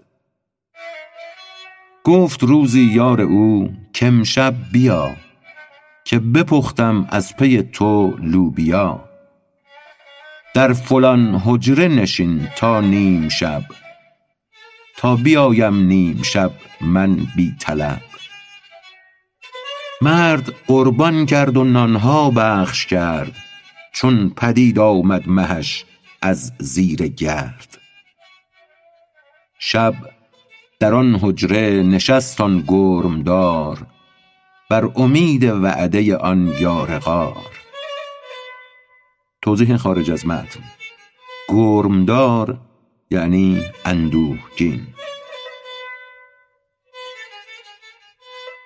[2.07, 5.15] گفت روزی یار او کامشب بیا
[6.03, 9.03] که بپختم از پی تو لوبیا.
[10.53, 13.63] در فلان حجره نشین تا نیم شب
[14.97, 16.51] تا بیایم نیم شب
[16.81, 18.01] من بی طلب.
[20.01, 23.35] مرد قربان کرد و نانها بخش کرد
[23.93, 25.85] چون پدید آمد مهش
[26.21, 27.77] از زیر گرد.
[29.59, 29.95] شب
[30.79, 33.87] در آن حجره نشست آن گرم دار
[34.69, 37.51] بر امید وعده آن یار غار
[39.41, 40.59] توضیح خارج از متن.
[41.49, 42.57] گرمدار
[43.11, 44.87] یعنی اندوهگین.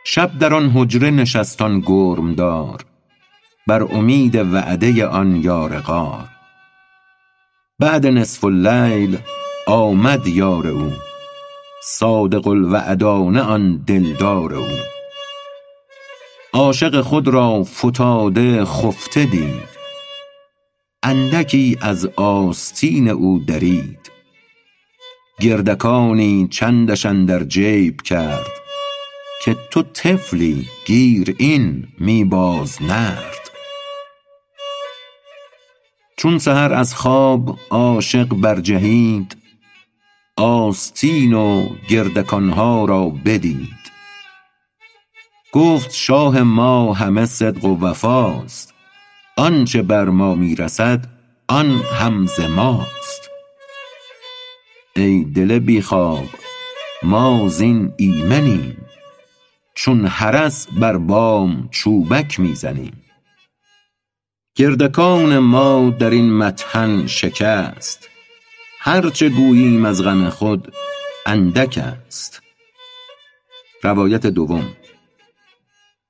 [0.06, 2.86] شب در آن حجره نشست آن گرمدار
[3.68, 6.28] بر امید وعده آن یار غار
[7.80, 9.18] بعد نصف اللیل
[9.68, 10.92] آمد یار او.
[11.84, 14.68] صادق الوعدانه آن دلدار او.
[16.54, 19.72] عاشق خود را فتاده خفته دید.
[21.04, 24.12] اندکی از آستین او درید.
[25.40, 28.52] گردکانی چندش اندر جیب کرد.
[29.44, 33.52] که تو طفلی گیر این می باز نرد.
[36.18, 39.41] چون سحر از خواب عاشق برجهید
[40.42, 43.92] آستین و گردکانها را بدید
[45.52, 48.74] گفت شاه ما همه صدق و وفاست.
[49.38, 51.06] آنچه بر ما می رسد
[51.48, 53.30] آن هم ز ماست.
[54.96, 56.28] ای دل بی خواب
[57.04, 58.78] ما زین ایمنیم.
[59.76, 63.04] چون حرس بر بام چوبک می زنیم
[64.56, 68.11] گردکان ما در این مطحن شکست.
[68.84, 70.74] هر چه گوییم از غم خود
[71.26, 72.42] اندک است.
[73.84, 74.76] روایت دوم.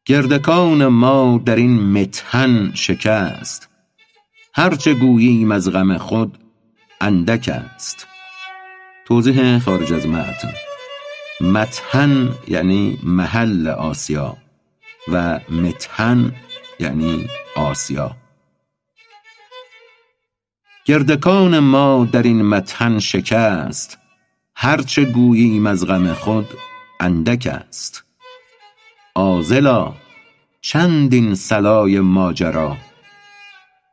[0.06, 3.70] گردکان ما در این مطحن شکست.
[4.54, 6.38] هر چه گوییم از غم خود
[7.02, 8.08] اندک است.
[9.06, 10.54] توضیح خارج از متن.
[11.42, 14.38] مطحن یعنی محل آسیا
[15.08, 16.36] و مطحن
[16.80, 18.21] یعنی آسیا.
[20.86, 23.98] گردکان ما در این مطحن شکست.
[24.56, 26.48] هرچه گوییم از غم خود
[27.00, 28.04] اندک است.
[29.16, 29.94] عاذلا
[30.62, 32.78] چند این صلای ماجرا.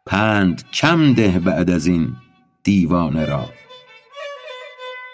[0.06, 2.16] پند کم ده بعد از این
[2.62, 3.48] دیوانه را.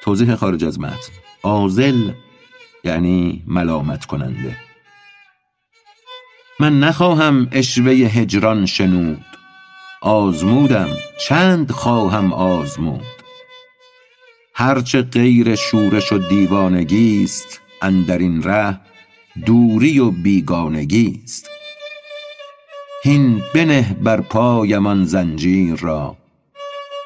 [0.03, 1.13] توضیح خارج از متن.
[1.43, 2.11] عاذل
[2.85, 4.57] یعنی ملامت کننده.
[6.61, 9.34] من نخواهم اشوه هجران شنود.
[10.05, 10.89] آزمودم
[11.29, 13.05] چند خواهم آزمود.
[14.55, 18.81] هرچه غیر شورش و دیوانگی است اندر این ره
[19.47, 21.51] دوری و بیگانگی است
[23.03, 26.17] هین بنه بر پایم آن زنجیر را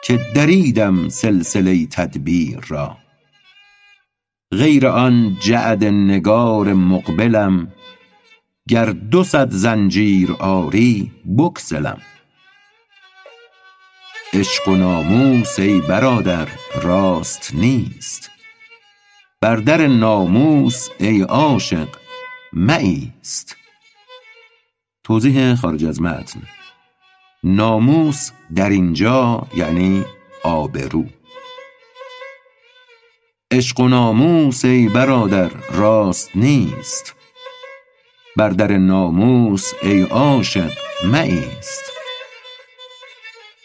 [0.04, 2.96] که دریدم سلسله تدبیر را.
[4.52, 7.72] غیر آن جعد نگار مقبلم
[8.68, 11.98] گر دو صد زنجیر آری بگسلم
[14.32, 16.48] عشق و ناموس ای برادر
[16.82, 18.30] راست نیست.
[19.40, 21.88] بر در ناموس ای عاشق
[22.52, 23.56] مایست
[25.04, 26.42] توضیح خارج از متن.
[27.44, 30.04] ناموس در اینجا یعنی
[30.42, 31.04] آبرو.
[33.50, 37.14] عشق و ناموس ای برادر راست نیست.
[38.36, 40.72] بر در ناموس ای عاشق
[41.04, 41.97] مایست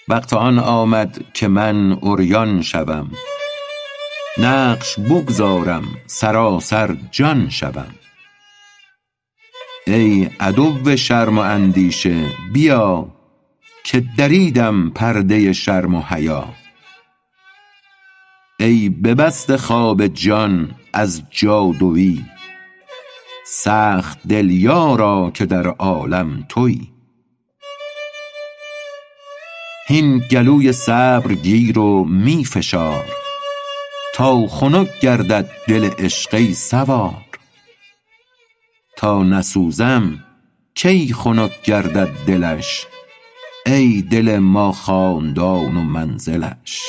[0.08, 3.12] وقت آن آمد که من عریان شوم.
[4.38, 7.96] نقش بگذارم سراسر جان شوم.
[9.88, 13.08] ای عدو شرم و اندیشه بیا
[13.84, 16.54] که دریدم پرده شرم و حیا.
[18.60, 22.24] ای ببسته خواب جان از جادوی
[23.46, 26.93] سخت دل یارا که در عالم توی
[29.88, 33.06] هین گلوی صبر گیر و می فشار
[34.14, 37.26] تا خنک گردد دل عشق ای سوار.
[38.98, 40.24] تا نسوزم
[40.76, 42.88] کی خنک گردد دلش
[43.66, 46.82] ای دل ما خاندان و منزلش.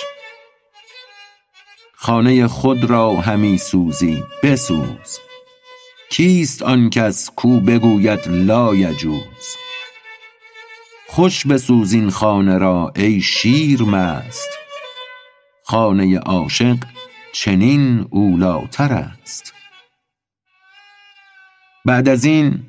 [1.95, 5.19] خانه خود را همی سوزی بسوز.
[6.11, 9.64] کیست آن کس کو بگوید لایجوز؟
[11.15, 14.49] خوش بسوز این خانه را ای شیرمست
[15.65, 16.77] خانه عاشق
[17.33, 19.55] چنین اولیتر است.
[21.85, 22.63] بعد از این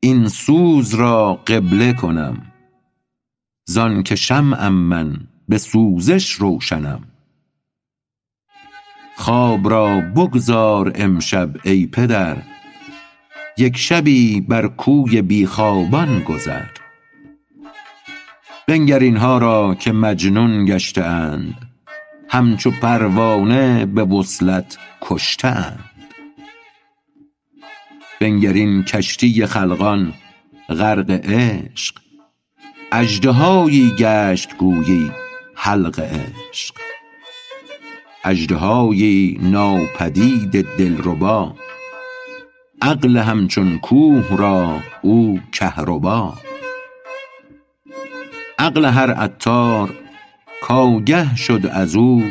[0.00, 2.52] این سوز را قبله کنم.
[3.64, 5.16] زانکه شمعم من
[5.48, 7.04] به سوزش روشنم.
[9.16, 12.42] خواب را بگذار امشب ای پدر.
[13.58, 16.81] یک شبی بر کوی بی خوابان گذر.
[18.68, 21.54] بنگر اینها را که مجنون گشته اند
[22.28, 25.84] همچو پروانه به وصلت کشته اند
[28.20, 30.12] بنگر این کشتی خلقان
[30.68, 31.94] غرق عشق.
[32.92, 35.10] اژدهایی گشت گویی
[35.54, 36.74] حلق عشق.
[38.24, 41.54] اژدهای ناپدید دلربا.
[42.82, 46.34] عقل همچون کوه را او کهربا.
[48.62, 49.94] عقل هر عطار
[50.62, 52.22] کآگه شد ازو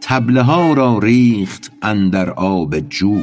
[0.00, 3.22] طبله ها را ریخت اندر آب جو.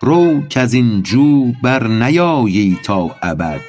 [0.00, 3.60] رو کز این جو بر نیایی تا ابد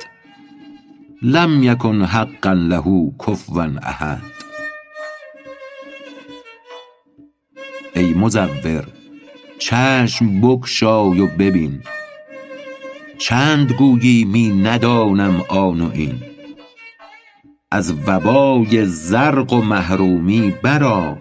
[1.21, 4.21] لم یکن حقا له کفوا احد.
[7.95, 8.87] ای مزور
[9.59, 11.81] چشم بگشای و ببین
[13.17, 16.21] چند گویی می ندانم آن و این.
[17.71, 21.15] از وبای زرق و محرومی برآ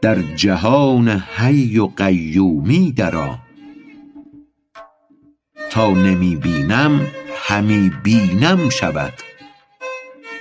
[0.00, 3.34] در جهان حی و قیومی درآ.
[5.70, 7.06] تا نمی بینم
[7.36, 9.12] همی بینم شود.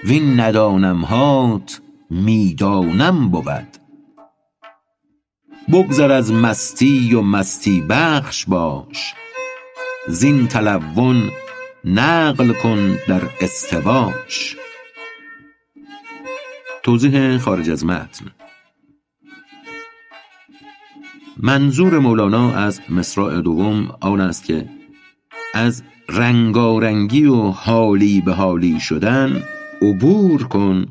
[0.04, 3.78] وین ندانمهات می دانم بود.
[5.72, 9.14] بگذر از مستی و مستی بخش باش.
[10.08, 11.32] زین تلون
[11.86, 14.56] نقل کن در استواش.
[16.84, 18.26] توضیح خارج از متن.
[21.38, 24.70] منظور مولانا از مصرع دوم آن است که
[25.54, 29.44] از رنگارنگی و حالی به حالی شدن
[29.82, 30.86] عبور کن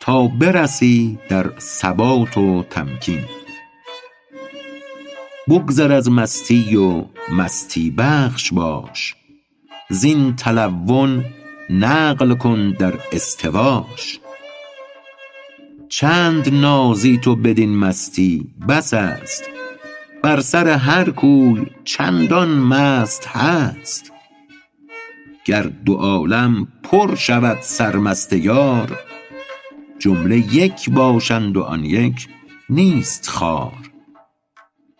[0.00, 3.20] تا برسی در ثبات و تمکین.
[5.48, 9.14] بگذر از مستی و مستی بخش باش.
[9.90, 11.24] زین تلون
[11.70, 14.20] نقل کن در استواش.
[15.88, 19.44] چند نازی تو بدین مستی بس است.
[20.22, 24.12] بر سر هر کوی چندان مست هست.
[25.44, 28.98] گر دو عالم پر شود سرمست یار
[29.98, 32.28] جمله یک باشند و آن یک
[32.70, 33.93] نیست خوار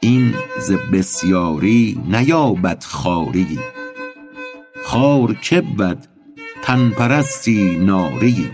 [0.04, 3.58] این ز بسیاری نیابد خواریی
[4.84, 5.98] خوار که بود
[6.62, 8.50] تن پرستی ناریی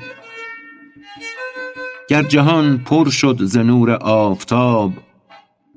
[2.09, 4.93] گر جهان پر شد ز نور آفتاب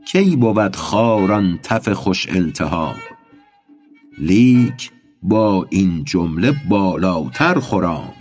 [0.06, 2.96] کی بود خوار آن تف خوش التهاب؟
[4.18, 4.92] لیک
[5.24, 8.14] با این جمله بالاتر خرام.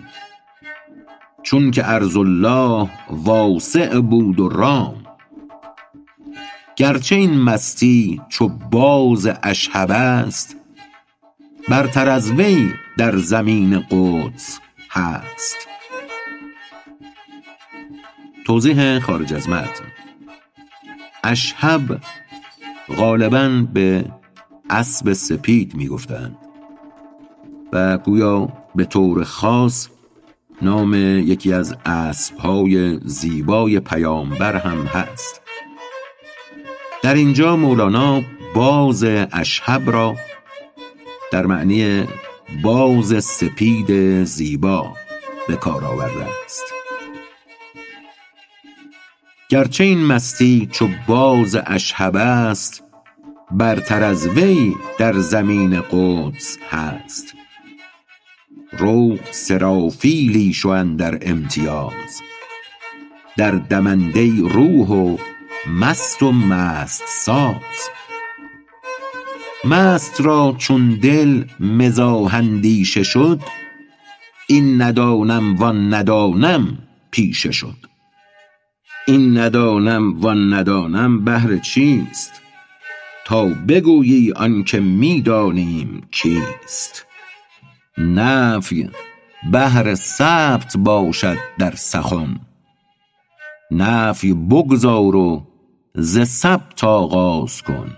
[1.42, 5.01] چونک ارض الله واسع بود و رام.
[6.76, 10.56] گرچه این مستی چو باز اشهب است
[11.68, 14.60] برتر از وی در زمین قدس
[14.90, 15.56] هست.
[18.46, 19.84] توضیح خارج از متن.
[21.24, 22.00] اشهب
[22.96, 24.04] غالبا به
[24.70, 26.36] اسب سپید می گفتند
[27.72, 29.88] و گویا به طور خاص
[30.62, 35.41] نام یکی از اسبهای زیبای پیامبر هم هست.
[37.02, 38.22] در اینجا مولانا
[38.54, 40.16] باز اشهب را
[41.32, 42.04] در معنی
[42.62, 44.96] باز سپید زیبا
[45.48, 46.64] به کار آورده است.
[49.48, 52.82] گرچه این مستی چو باز اشهب است
[53.50, 57.34] برتر از وی در زمین قدس هست.
[58.78, 62.22] رو سرافیلی شو اندر امتیاز.
[63.36, 65.16] در دمنده روح و
[65.66, 67.90] مست و مست ساز.
[69.64, 73.40] مست را چون دل مزاح اندیشه شد
[74.48, 76.78] این ندانم وان ندانم
[77.10, 77.76] پیشه شد.
[79.06, 82.42] این ندانم وان ندانم بهر چیست
[83.24, 87.06] تا بگویی آنکه می دانیم کیست.
[87.98, 88.90] نفی
[89.52, 92.40] بهر ثبت باشد در سخن.
[93.70, 95.51] نفی بگذار و
[95.94, 97.96] ز ثبت آغاز کن.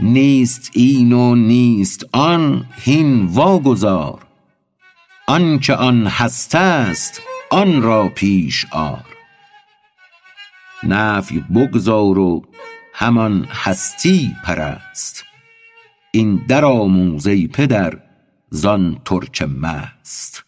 [0.00, 4.26] نیست این و نیست آن هین واگذار.
[5.26, 9.04] آنک آن هست است آن را پیش آر.
[10.82, 12.42] نفی بگذار و
[12.94, 15.24] همان هستی پرست.
[16.10, 17.98] این در آموز ای پدر
[18.50, 20.47] زان ترک مست.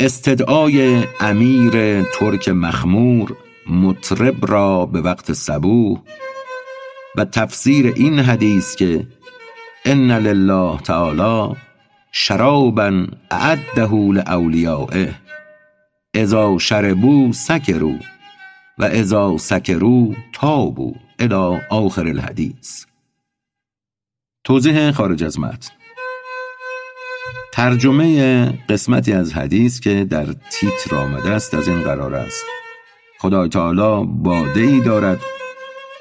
[0.00, 3.36] استدعای امیر ترک مخمور
[3.66, 6.00] مطرب را به وقت صبوح
[7.16, 9.06] و تفسیر این حدیث که
[9.84, 11.56] ان لله تعالی
[12.12, 15.14] شرابا اعده لاولیایه
[16.14, 17.98] اذا شربوا سکروا
[18.78, 22.84] و اذا سکروا طابوا الی آخر الحدیث.
[24.44, 25.79] توضیح خارج از متن.
[27.52, 32.44] ترجمه قسمتی از حدیث که در تیتر آمده است از این قرار است.
[33.18, 35.20] خدای تعالی باده ای دارد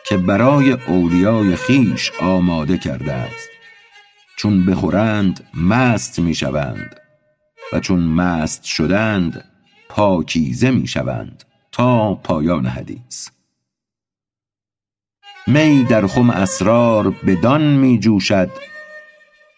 [0.06, 3.50] که برای اولیای خیش آماده کرده است.
[4.38, 6.96] چون بخورند مست می شوند
[7.74, 9.44] و چون مست شدند
[9.90, 11.44] پاکیزه می شوند.
[11.72, 13.30] تا پایان حدیث.
[15.48, 18.50] می در خم اسرار بدان می جوشد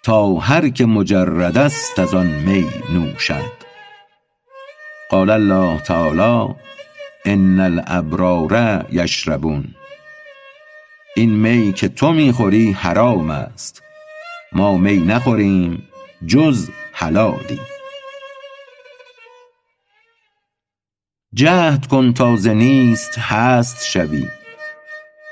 [0.03, 3.51] تا هر که مجرد است از آن می نوشد.
[5.09, 6.55] قال الله تعالی
[7.25, 9.75] ان الابرار یشربون.
[11.15, 13.83] این می که تو می خوری حرام است.
[14.51, 15.87] ما می نخوریم
[16.25, 17.59] جز حلالی.
[21.33, 24.27] جهد کن تا ز نیست هست شوی.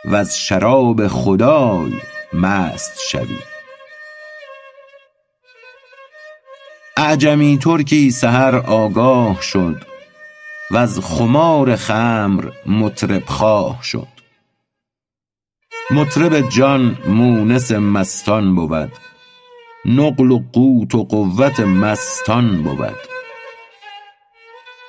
[0.06, 1.94] وز شراب خدای
[2.34, 3.49] مست شوی.
[7.02, 9.84] اعجمی ترکی سحر آگاه شد
[10.72, 14.08] وز خمار خمر مطرب خواه شد.
[15.92, 18.92] مطرب جان مونس مستان بود
[19.86, 23.00] نقل و قوت و قوت مستان بود.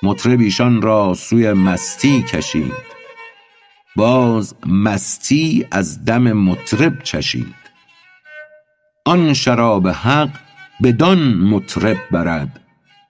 [0.03, 2.73] مطرب ایشان را سوی مستی کشید
[3.97, 7.55] باز مستی از دم مطرب چشید.
[9.05, 10.50] آن شراب حق
[10.83, 12.61] بدان مطرب برد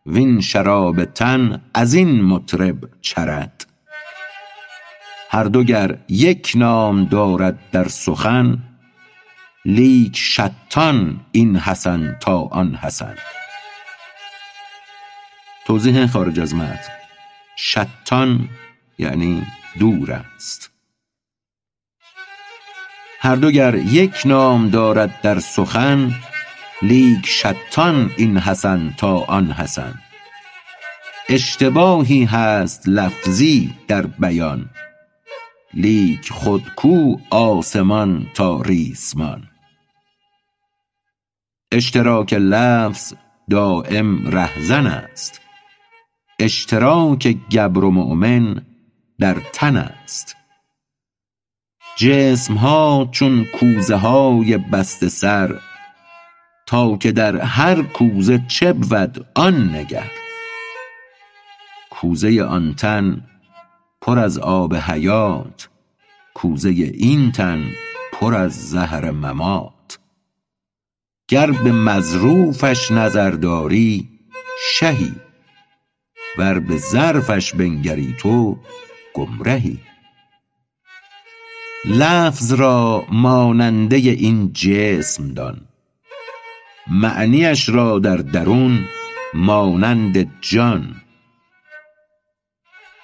[0.06, 3.66] وین شراب تن ازین مطرب چرد.
[5.30, 8.58] هر دو گر یک نام دارد در سخن
[9.64, 13.14] لیک شتان این حسن تا آن حسن.
[15.66, 16.92] توضیح خارج از متن.
[17.56, 18.48] شتان
[18.98, 19.42] یعنی
[19.78, 20.70] دور است.
[23.20, 26.14] هر دو گر یک نام دارد در سخن
[26.82, 29.94] لیک شتان این حسن تا آن حسن.
[31.28, 34.70] اشتباهی هست لفظی در بیان.
[35.74, 39.48] لیک خود کو آسمان تا ریسمان.
[41.72, 43.14] اشتراک لفظ
[43.50, 45.40] دایم رهزن است.
[46.38, 48.66] اشتراک گبر و مؤمن
[49.18, 50.36] در تن است.
[51.96, 55.60] جسم ها چون کوزه های بسته سر
[56.70, 60.10] تا که در هر کوزه چه بود آن نگر.
[61.90, 63.26] کوزه آن تن
[64.00, 65.68] پر از آب حیات
[66.34, 67.70] کوزه این تن
[68.12, 69.98] پر از زهر ممات.
[71.28, 74.08] گر به مظروفش نظر داری
[74.74, 75.14] شهی
[76.38, 78.58] ور به ظرفش بنگری تو
[79.14, 79.78] گمرهی.
[81.84, 85.69] لفظ را ماننده این جسم دان
[86.90, 88.88] معنیش را در درون
[89.34, 90.96] مانند جان.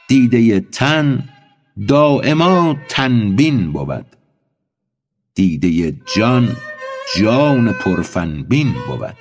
[0.09, 1.29] دیده تن
[1.89, 4.07] دایما تنبین بود.
[5.35, 6.57] دیده جان
[7.17, 9.17] جان پرفنبین بود.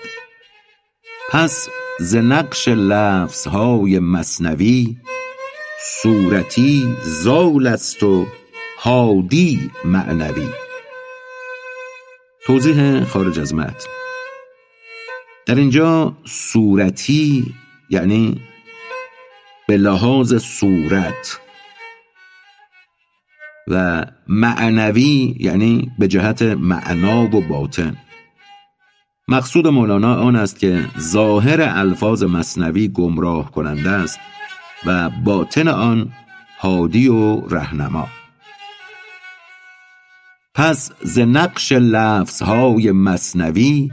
[1.30, 4.98] پس ز نقش لفظهای مثنوی
[6.02, 8.26] صورتی زال است و
[8.78, 10.48] حادی معنوی.
[12.46, 14.05] توضیح خارج از متن.
[15.46, 17.54] در اینجا صورتی
[17.90, 18.42] یعنی
[19.68, 21.40] به لحاظ صورت
[23.68, 27.98] و معنوی یعنی به جهت معنا و باطن.
[29.28, 34.20] مقصود مولانا آن است که ظاهر الفاظ مصنوی گمراه کننده است
[34.86, 36.12] و باطن آن
[36.60, 38.08] هادی و رهنما.
[40.56, 43.92] پس ز نقش لفظهای مصنوی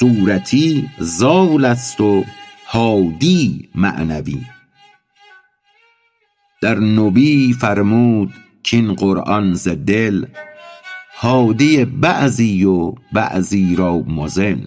[0.00, 2.24] صورتی زال است و
[2.66, 4.40] هادی معنوی.
[6.62, 10.26] در نبی فرمود کین قرآن ز دل
[11.16, 14.60] هادی بعضی و بعضی را مضل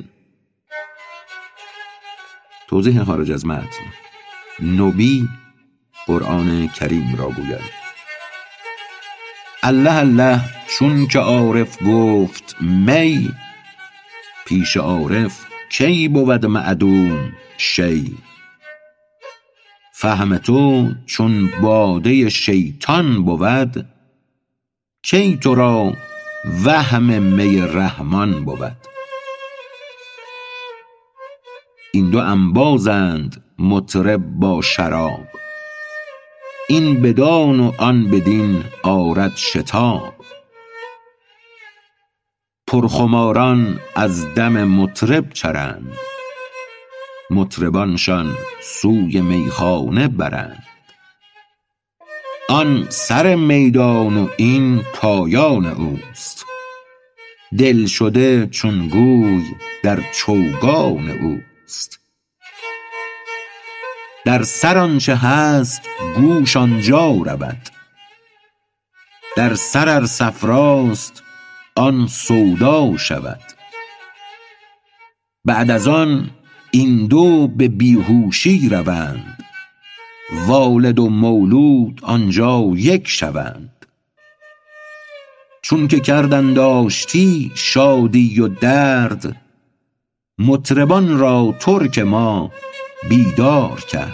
[2.68, 3.86] توضیح خارج از متن.
[4.62, 5.30] نبی
[6.08, 7.84] قرآن کریم را گوید.
[9.64, 13.34] الله الله چون که عارف گفت می
[14.46, 18.18] پیش عارف کی بود معدوم شی؟
[19.94, 23.86] فهم تو چون باده شیطان بود
[25.04, 25.94] کی تو را
[26.66, 28.78] وهم می رحمان بود؟
[31.94, 35.28] این دو انبازند مطرب با شراب
[36.70, 40.14] این بدان و آن بدین آرد شتاب.
[42.74, 45.94] پرخماران از دم مطرب چرند.
[47.30, 50.64] مطربانشان سوی میخانه برند.
[52.50, 56.46] آن سر میدان و این پایان اوست.
[57.58, 59.44] دلشده چون گوی
[59.84, 62.00] در چوگان اوست.
[64.26, 65.82] در سر آنچه هست
[66.16, 67.70] گوش آنجا رود.
[69.38, 71.23] در سر ار صفراست
[71.76, 73.42] آن سودا شود.
[75.46, 76.30] بعد از آن
[76.72, 79.44] این دو به بیهوشی روند.
[80.48, 83.86] والد و مولود آنجا یک شوند.
[85.62, 89.42] چون که کردند آشتی شادی و درد
[90.40, 92.52] مطربان را ترک ما
[93.10, 94.14] بیدار کرد.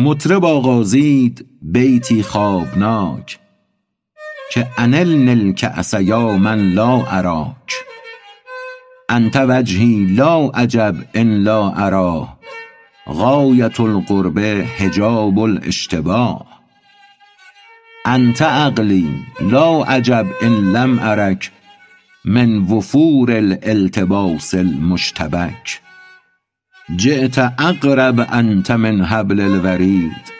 [0.00, 3.38] مطرب آغازید بیتی خوابناک.
[4.52, 7.72] که انلن الکأس یا من لا اراک.
[9.08, 12.38] انت وجهی لا عجب ان لا اراه
[13.08, 14.38] غایة القرب
[14.78, 16.46] حجاب الاشتباه
[18.06, 21.50] انت عقلی لا عجب ان لم ارک.
[22.24, 25.80] من وفور الالتباس المشتبک.
[26.96, 30.32] جیت اقرب انت من حبل الورید.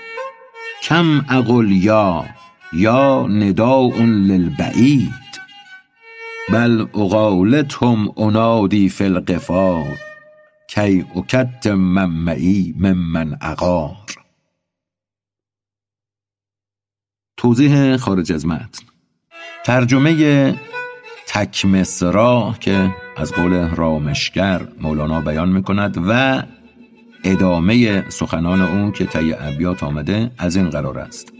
[0.82, 2.24] کم اقل یا
[2.72, 5.26] یا نداء للبعید
[6.52, 9.98] بل اقالدهم انادی فی الغفار
[10.68, 13.96] کی اکتم من معی ممن اغار.
[17.36, 18.84] توضیح خارج از متن.
[19.64, 20.54] ترجمه
[21.26, 26.42] تکمسرا که از قول رامشگر مولانا بیان می‌کند و
[27.24, 31.35] ادامه سخنان او که طی ابیات آمده از این قرار است.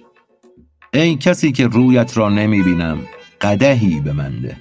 [0.96, 2.98] ای کسی که رویت را نمی بینم
[3.40, 4.56] قدهی به منده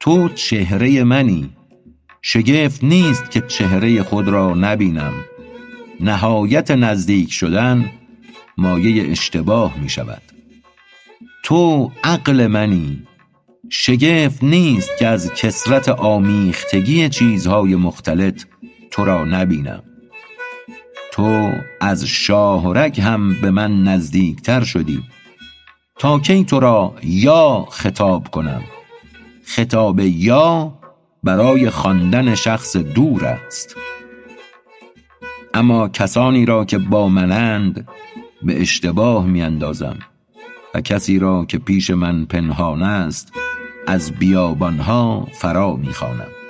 [0.00, 1.50] تو چهره منی
[2.22, 5.12] شگفت نیست که چهره خود را نبینم.
[6.00, 7.90] نهایت نزدیک شدن
[8.58, 10.22] مایه اشتباه می شود
[11.42, 13.02] تو عقل منی
[13.70, 18.44] شگفت نیست که از کسرت آمیختگی چیزهای مختلط
[18.90, 19.82] تو را نبینم.
[21.14, 25.02] تو از شاه و رگ هم به من نزدیکتر شدی.
[25.98, 28.62] تا کی تو را یا خطاب کنم؟
[29.44, 30.74] خطاب یا
[31.22, 33.76] برای خواندن شخص دور است.
[35.54, 37.88] اما کسانی را که با منند
[38.42, 39.98] به اشتباه میاندازم
[40.74, 43.32] و کسی را که پیش من پنهان است
[43.86, 46.43] از بیابانها فرا می‌خوانم.